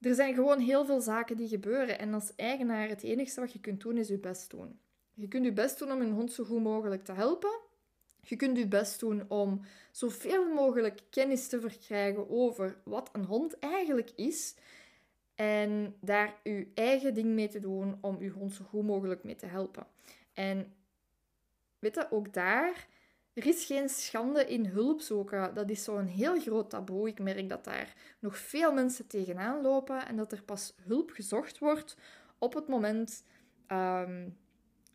er 0.01 0.15
zijn 0.15 0.33
gewoon 0.33 0.59
heel 0.59 0.85
veel 0.85 1.01
zaken 1.01 1.37
die 1.37 1.47
gebeuren. 1.47 1.99
En 1.99 2.13
als 2.13 2.35
eigenaar, 2.35 2.87
het 2.87 3.03
enige 3.03 3.39
wat 3.39 3.53
je 3.53 3.59
kunt 3.59 3.81
doen, 3.81 3.97
is 3.97 4.07
je 4.07 4.19
best 4.19 4.49
doen. 4.49 4.79
Je 5.13 5.27
kunt 5.27 5.45
je 5.45 5.53
best 5.53 5.79
doen 5.79 5.91
om 5.91 6.01
een 6.01 6.11
hond 6.11 6.31
zo 6.31 6.43
goed 6.43 6.63
mogelijk 6.63 7.03
te 7.03 7.11
helpen. 7.11 7.59
Je 8.29 8.35
kunt 8.35 8.57
je 8.57 8.67
best 8.67 8.99
doen 8.99 9.25
om 9.27 9.61
zoveel 9.91 10.53
mogelijk 10.53 11.01
kennis 11.09 11.47
te 11.47 11.61
verkrijgen 11.61 12.29
over 12.29 12.77
wat 12.83 13.09
een 13.11 13.25
hond 13.25 13.59
eigenlijk 13.59 14.11
is. 14.15 14.55
En 15.35 15.95
daar 16.01 16.39
je 16.43 16.71
eigen 16.73 17.13
ding 17.13 17.29
mee 17.29 17.47
te 17.47 17.59
doen 17.59 17.97
om 18.01 18.21
je 18.21 18.29
hond 18.29 18.53
zo 18.53 18.63
goed 18.63 18.83
mogelijk 18.83 19.23
mee 19.23 19.35
te 19.35 19.45
helpen. 19.45 19.87
En 20.33 20.73
weet 21.79 21.95
je, 21.95 22.11
ook 22.11 22.33
daar, 22.33 22.87
er 23.33 23.45
is 23.45 23.65
geen 23.65 23.89
schande 23.89 24.45
in 24.45 24.65
hulp 24.65 25.01
zoeken. 25.01 25.53
Dat 25.53 25.69
is 25.69 25.83
zo'n 25.83 26.05
heel 26.05 26.39
groot 26.39 26.69
taboe. 26.69 27.07
Ik 27.07 27.19
merk 27.19 27.49
dat 27.49 27.63
daar 27.63 27.93
nog 28.19 28.37
veel 28.37 28.73
mensen 28.73 29.07
tegenaan 29.07 29.61
lopen 29.61 30.07
en 30.07 30.15
dat 30.15 30.31
er 30.31 30.43
pas 30.43 30.73
hulp 30.81 31.11
gezocht 31.11 31.59
wordt 31.59 31.97
op 32.37 32.53
het 32.53 32.67
moment 32.67 33.23
um, 33.71 34.37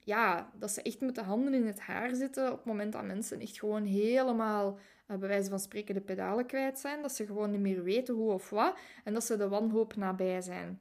ja, 0.04 0.52
dat 0.58 0.70
ze 0.70 0.82
echt 0.82 1.00
met 1.00 1.14
de 1.14 1.22
handen 1.22 1.54
in 1.54 1.66
het 1.66 1.80
haar 1.80 2.14
zitten 2.14 2.50
op 2.50 2.56
het 2.56 2.64
moment 2.64 2.92
dat 2.92 3.04
mensen 3.04 3.40
echt 3.40 3.58
gewoon 3.58 3.84
helemaal, 3.84 4.78
uh, 5.08 5.16
bij 5.16 5.28
wijze 5.28 5.50
van 5.50 5.60
spreken, 5.60 5.94
de 5.94 6.00
pedalen 6.00 6.46
kwijt 6.46 6.78
zijn. 6.78 7.02
Dat 7.02 7.12
ze 7.12 7.26
gewoon 7.26 7.50
niet 7.50 7.60
meer 7.60 7.82
weten 7.82 8.14
hoe 8.14 8.32
of 8.32 8.50
wat 8.50 8.76
en 9.04 9.12
dat 9.12 9.24
ze 9.24 9.36
de 9.36 9.48
wanhoop 9.48 9.96
nabij 9.96 10.40
zijn. 10.40 10.80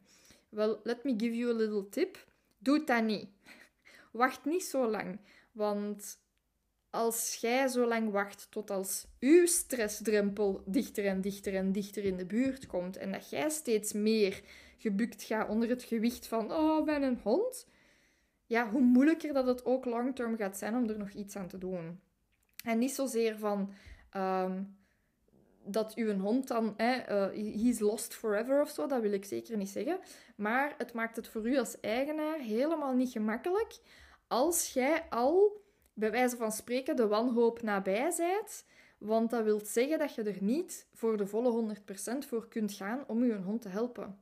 Wel, 0.49 0.79
let 0.83 1.03
me 1.03 1.13
give 1.17 1.35
you 1.35 1.53
a 1.53 1.55
little 1.55 1.89
tip. 1.89 2.25
Doe 2.57 2.83
dat 2.83 3.03
niet. 3.03 3.29
Wacht 4.11 4.45
niet 4.45 4.63
zo 4.63 4.89
lang, 4.89 5.19
want 5.51 6.19
als 6.91 7.35
jij 7.35 7.67
zo 7.67 7.87
lang 7.87 8.11
wacht 8.11 8.47
tot 8.49 8.69
als 8.69 9.05
uw 9.19 9.45
stressdrempel 9.45 10.63
dichter 10.65 11.05
en 11.05 11.21
dichter 11.21 11.55
en 11.55 11.71
dichter 11.71 12.03
in 12.03 12.17
de 12.17 12.25
buurt 12.25 12.67
komt 12.67 12.97
en 12.97 13.11
dat 13.11 13.29
jij 13.29 13.49
steeds 13.49 13.93
meer 13.93 14.41
gebukt 14.77 15.23
gaat 15.23 15.49
onder 15.49 15.69
het 15.69 15.83
gewicht 15.83 16.27
van 16.27 16.51
oh, 16.51 16.85
ben 16.85 17.03
een 17.03 17.19
hond, 17.23 17.67
ja, 18.51 18.69
hoe 18.69 18.81
moeilijker 18.81 19.33
dat 19.33 19.47
het 19.47 19.65
ook 19.65 19.85
long-term 19.85 20.37
gaat 20.37 20.57
zijn 20.57 20.75
om 20.75 20.89
er 20.89 20.97
nog 20.97 21.09
iets 21.09 21.35
aan 21.35 21.47
te 21.47 21.57
doen. 21.57 21.99
En 22.63 22.77
niet 22.77 22.91
zozeer 22.91 23.37
van 23.37 23.73
um, 24.15 24.77
dat 25.63 25.95
uw 25.95 26.19
hond 26.19 26.47
dan, 26.47 26.73
hè, 26.77 27.29
uh, 27.31 27.61
he's 27.63 27.79
lost 27.79 28.13
forever 28.13 28.61
of 28.61 28.69
zo, 28.69 28.87
dat 28.87 29.01
wil 29.01 29.11
ik 29.11 29.25
zeker 29.25 29.57
niet 29.57 29.69
zeggen. 29.69 29.99
Maar 30.35 30.73
het 30.77 30.93
maakt 30.93 31.15
het 31.15 31.27
voor 31.27 31.47
u 31.47 31.57
als 31.57 31.79
eigenaar 31.79 32.37
helemaal 32.37 32.93
niet 32.93 33.11
gemakkelijk 33.11 33.79
als 34.27 34.73
jij 34.73 35.05
al, 35.09 35.61
bij 35.93 36.11
wijze 36.11 36.37
van 36.37 36.51
spreken, 36.51 36.95
de 36.95 37.07
wanhoop 37.07 37.61
nabij 37.61 38.11
zijt. 38.11 38.65
Want 38.97 39.29
dat 39.29 39.43
wil 39.43 39.59
zeggen 39.63 39.99
dat 39.99 40.15
je 40.15 40.23
er 40.23 40.43
niet 40.43 40.87
voor 40.93 41.17
de 41.17 41.27
volle 41.27 41.75
100% 42.15 42.27
voor 42.27 42.47
kunt 42.47 42.73
gaan 42.73 43.03
om 43.07 43.23
je 43.25 43.35
hond 43.35 43.61
te 43.61 43.69
helpen. 43.69 44.19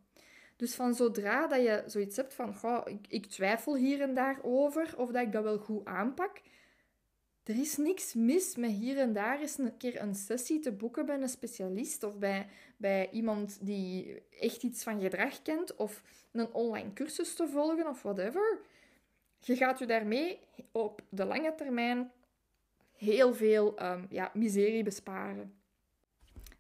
Dus 0.60 0.76
van 0.76 0.93
zodra 0.93 1.48
dat 1.48 1.62
je 1.62 1.84
zoiets 1.86 2.15
hebt 2.15 2.34
van, 2.34 2.56
ik, 2.86 3.06
ik, 3.08 3.26
twijfel 3.26 3.76
hier 3.76 4.02
en 4.02 4.13
daar 4.13 4.39
over 4.41 4.93
of 4.98 5.12
dat 5.12 5.22
ik 5.22 5.32
dat 5.32 5.43
wel 5.43 5.58
goed 5.58 5.86
aanpak, 5.86 6.41
er 7.43 7.60
is 7.60 7.78
niks 7.78 8.13
mis 8.13 8.56
met 8.56 8.72
hier 8.72 8.98
en 8.98 9.13
daar 9.13 9.39
eens 9.39 9.58
een 9.58 9.78
keer 9.78 10.02
een 10.02 10.15
sessie 10.15 10.60
te 10.60 10.72
boeken 10.72 11.06
bij 11.06 11.22
een 11.22 11.30
specialist 11.30 12.04
of 12.04 12.17
bij, 12.17 12.48
bij 12.78 13.10
iemand 13.12 13.58
die 13.62 14.22
echt 14.39 14.63
iets 14.63 14.84
van 14.84 15.02
gedrag 15.02 15.41
kent 15.41 15.76
of 15.76 16.04
een 16.32 16.54
online 16.54 16.93
cursus 16.93 17.36
te 17.36 17.48
volgen 17.48 17.88
of 17.88 18.02
whatever. 18.02 18.60
Je 19.39 19.56
gaat 19.56 19.80
je 19.80 19.86
daarmee 19.86 20.39
op 20.72 21.02
de 21.10 21.26
lange 21.26 21.56
termijn 21.56 22.12
heel 22.98 23.34
veel 23.34 23.84
um, 23.84 24.08
ja, 24.10 24.32
miserie 24.34 24.84
besparen. 24.84 25.54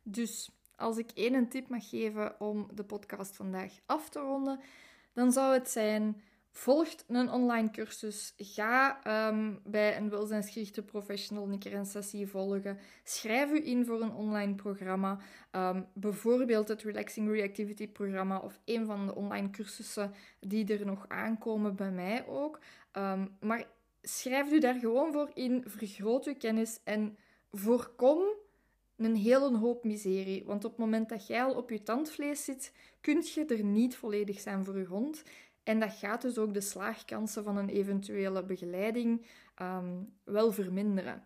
Dus 0.03 0.58
als 0.79 0.97
ik 0.97 1.11
één 1.13 1.47
tip 1.47 1.69
mag 1.69 1.89
geven 1.89 2.39
om 2.39 2.69
de 2.73 2.83
podcast 2.83 3.35
vandaag 3.35 3.71
af 3.85 4.09
te 4.09 4.19
ronden, 4.19 4.59
dan 5.13 5.31
zou 5.31 5.53
het 5.53 5.69
zijn: 5.69 6.21
volg 6.51 6.87
een 7.07 7.31
online 7.31 7.71
cursus. 7.71 8.33
Ga 8.37 9.01
um, 9.29 9.59
bij 9.63 9.97
een 9.97 10.09
welzijnsgerichte 10.09 10.83
professional 10.83 11.49
een 11.49 11.59
keer 11.59 11.73
een 11.73 11.85
sessie 11.85 12.27
volgen. 12.27 12.79
Schrijf 13.03 13.51
u 13.51 13.67
in 13.67 13.85
voor 13.85 14.01
een 14.01 14.13
online 14.13 14.55
programma. 14.55 15.19
Um, 15.51 15.85
bijvoorbeeld 15.93 16.67
het 16.67 16.81
Relaxing 16.81 17.31
Reactivity 17.31 17.87
programma 17.87 18.39
of 18.39 18.59
een 18.65 18.85
van 18.85 19.05
de 19.05 19.15
online 19.15 19.49
cursussen 19.49 20.13
die 20.39 20.77
er 20.77 20.85
nog 20.85 21.05
aankomen 21.07 21.75
bij 21.75 21.91
mij 21.91 22.27
ook. 22.27 22.59
Um, 22.93 23.37
maar 23.39 23.67
schrijf 24.01 24.51
u 24.51 24.59
daar 24.59 24.79
gewoon 24.79 25.11
voor 25.11 25.31
in. 25.33 25.63
Vergroot 25.65 26.25
uw 26.25 26.35
kennis 26.37 26.79
en 26.83 27.17
voorkom 27.51 28.19
een 29.05 29.15
hele 29.15 29.57
hoop 29.57 29.83
miserie. 29.83 30.43
Want 30.45 30.65
op 30.65 30.71
het 30.71 30.79
moment 30.79 31.09
dat 31.09 31.27
jij 31.27 31.43
al 31.43 31.53
op 31.53 31.69
je 31.69 31.83
tandvlees 31.83 32.43
zit, 32.43 32.73
kun 33.01 33.23
je 33.33 33.45
er 33.45 33.63
niet 33.63 33.95
volledig 33.95 34.39
zijn 34.39 34.65
voor 34.65 34.77
je 34.77 34.85
hond. 34.85 35.23
En 35.63 35.79
dat 35.79 35.93
gaat 35.93 36.21
dus 36.21 36.37
ook 36.37 36.53
de 36.53 36.61
slaagkansen 36.61 37.43
van 37.43 37.57
een 37.57 37.69
eventuele 37.69 38.43
begeleiding 38.43 39.25
um, 39.61 40.13
wel 40.23 40.51
verminderen. 40.51 41.23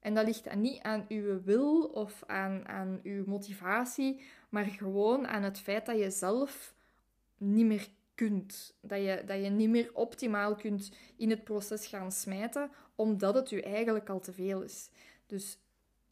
En 0.00 0.14
dat 0.14 0.26
ligt 0.26 0.44
dan 0.44 0.60
niet 0.60 0.82
aan 0.82 1.04
uw 1.08 1.42
wil 1.42 1.82
of 1.84 2.22
aan, 2.26 2.68
aan 2.68 3.00
uw 3.02 3.24
motivatie, 3.26 4.20
maar 4.48 4.64
gewoon 4.64 5.26
aan 5.26 5.42
het 5.42 5.58
feit 5.58 5.86
dat 5.86 5.98
je 5.98 6.10
zelf 6.10 6.74
niet 7.36 7.66
meer 7.66 7.88
kunt. 8.14 8.74
Dat 8.80 8.98
je, 8.98 9.22
dat 9.26 9.42
je 9.42 9.50
niet 9.50 9.68
meer 9.68 9.90
optimaal 9.94 10.54
kunt 10.54 10.92
in 11.16 11.30
het 11.30 11.44
proces 11.44 11.86
gaan 11.86 12.12
smijten, 12.12 12.70
omdat 12.94 13.34
het 13.34 13.50
u 13.50 13.58
eigenlijk 13.58 14.08
al 14.08 14.20
te 14.20 14.32
veel 14.32 14.62
is. 14.62 14.90
Dus 15.26 15.58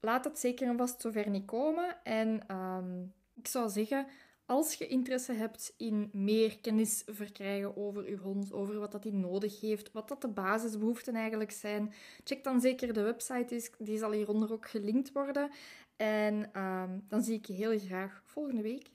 laat 0.00 0.24
het 0.24 0.38
zeker 0.38 0.68
en 0.68 0.76
vast 0.76 1.00
zover 1.00 1.30
niet 1.30 1.46
komen. 1.46 1.96
En 2.02 2.56
um, 2.56 3.12
ik 3.34 3.46
zou 3.46 3.68
zeggen, 3.68 4.06
als 4.46 4.74
je 4.74 4.86
interesse 4.86 5.32
hebt 5.32 5.74
in 5.76 6.10
meer 6.12 6.60
kennis 6.60 7.02
verkrijgen 7.06 7.76
over 7.76 8.04
uw 8.04 8.18
hond, 8.18 8.52
over 8.52 8.78
wat 8.78 8.92
dat 8.92 9.04
hij 9.04 9.12
nodig 9.12 9.60
heeft, 9.60 9.92
wat 9.92 10.08
dat 10.08 10.20
de 10.20 10.28
basisbehoeften 10.28 11.14
eigenlijk 11.14 11.50
zijn, 11.50 11.92
check 12.24 12.44
dan 12.44 12.60
zeker 12.60 12.92
de 12.92 13.02
website, 13.02 13.70
die 13.78 13.98
zal 13.98 14.12
hieronder 14.12 14.52
ook 14.52 14.68
gelinkt 14.68 15.12
worden. 15.12 15.50
En 15.96 16.62
um, 16.62 17.04
dan 17.08 17.22
zie 17.22 17.34
ik 17.34 17.46
je 17.46 17.52
heel 17.52 17.78
graag 17.78 18.22
volgende 18.24 18.62
week. 18.62 18.90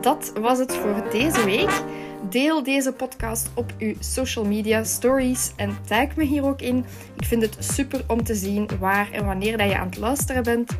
Dat 0.00 0.32
was 0.40 0.58
het 0.58 0.76
voor 0.76 1.04
deze 1.10 1.44
week. 1.44 1.82
Deel 2.28 2.62
deze 2.62 2.92
podcast 2.92 3.50
op 3.54 3.72
uw 3.78 3.94
social 3.98 4.44
media 4.44 4.84
stories 4.84 5.52
en 5.56 5.76
tag 5.86 6.16
me 6.16 6.24
hier 6.24 6.44
ook 6.44 6.60
in. 6.60 6.84
Ik 7.16 7.26
vind 7.26 7.42
het 7.42 7.56
super 7.58 8.04
om 8.06 8.24
te 8.24 8.34
zien 8.34 8.68
waar 8.78 9.10
en 9.12 9.24
wanneer 9.24 9.58
dat 9.58 9.68
je 9.68 9.78
aan 9.78 9.86
het 9.86 9.96
luisteren 9.96 10.42
bent. 10.42 10.70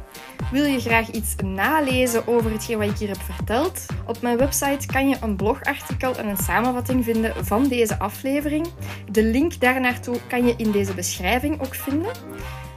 Wil 0.52 0.64
je 0.64 0.80
graag 0.80 1.10
iets 1.10 1.34
nalezen 1.44 2.26
over 2.26 2.50
hetgeen 2.50 2.78
wat 2.78 2.88
ik 2.88 2.96
hier 2.96 3.08
heb 3.08 3.20
verteld? 3.20 3.86
Op 4.06 4.20
mijn 4.22 4.38
website 4.38 4.86
kan 4.86 5.08
je 5.08 5.16
een 5.20 5.36
blogartikel 5.36 6.16
en 6.16 6.28
een 6.28 6.36
samenvatting 6.36 7.04
vinden 7.04 7.44
van 7.44 7.68
deze 7.68 7.98
aflevering. 7.98 8.66
De 9.10 9.22
link 9.22 9.60
daarnaartoe 9.60 10.16
kan 10.28 10.46
je 10.46 10.54
in 10.56 10.70
deze 10.70 10.94
beschrijving 10.94 11.60
ook 11.60 11.74
vinden 11.74 12.12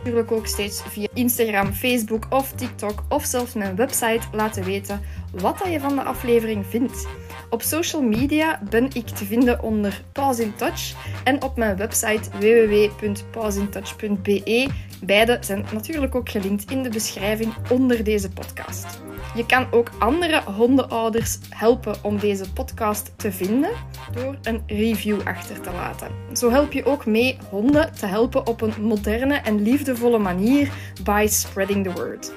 natuurlijk 0.04 0.32
ook 0.32 0.48
steeds 0.48 0.82
via 0.82 1.08
Instagram, 1.14 1.74
Facebook 1.74 2.26
of 2.30 2.52
TikTok 2.52 3.04
of 3.10 3.26
zelfs 3.26 3.54
mijn 3.54 3.76
website 3.76 4.28
laten 4.32 4.64
weten 4.64 5.02
wat 5.34 5.62
je 5.70 5.80
van 5.80 5.96
de 5.96 6.04
aflevering 6.04 6.66
vindt. 6.66 7.08
Op 7.50 7.62
social 7.62 8.02
media 8.02 8.62
ben 8.70 8.90
ik 8.94 9.08
te 9.08 9.26
vinden 9.26 9.64
onder 9.64 10.02
Pause 10.12 10.44
in 10.44 10.56
Touch 10.56 10.94
en 11.24 11.44
op 11.44 11.58
mijn 11.58 11.78
website 11.78 12.30
www.pausintouch.be. 12.40 14.70
Beide 15.02 15.38
zijn 15.42 15.66
natuurlijk 15.74 16.16
ook 16.16 16.30
gelinkt 16.30 16.72
in 16.72 16.84
de 16.84 16.90
beschrijving 16.90 17.54
onder 17.70 18.04
deze 18.04 18.30
podcast. 18.30 19.02
Je 19.36 19.46
kan 19.46 19.68
ook 19.72 19.90
andere 20.00 20.44
hondenouders 20.44 21.38
helpen 21.50 21.96
om 22.02 22.20
deze 22.20 22.54
podcast 22.54 23.18
te 23.18 23.32
vinden 23.32 23.72
door 24.14 24.38
een 24.42 24.64
review 24.68 25.20
achter 25.24 25.62
te 25.62 25.72
laten. 25.72 26.08
Zo 26.34 26.50
help 26.50 26.74
je 26.74 26.86
ook 26.86 27.06
mee 27.06 27.38
honden 27.50 27.94
te 27.94 28.06
helpen 28.06 28.48
op 28.48 28.62
een 28.62 28.74
moderne 28.82 29.36
en 29.36 29.62
liefdevolle 29.62 30.18
manier 30.18 30.72
by 31.04 31.26
spreading 31.30 31.84
the 31.84 31.92
word. 31.92 32.34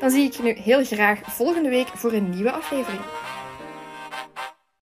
Dan 0.00 0.10
zie 0.10 0.24
ik 0.24 0.32
je 0.32 0.42
nu 0.42 0.52
heel 0.52 0.84
graag 0.84 1.20
volgende 1.22 1.68
week 1.68 1.88
voor 1.88 2.12
een 2.12 2.30
nieuwe 2.30 2.50
aflevering. 2.50 3.00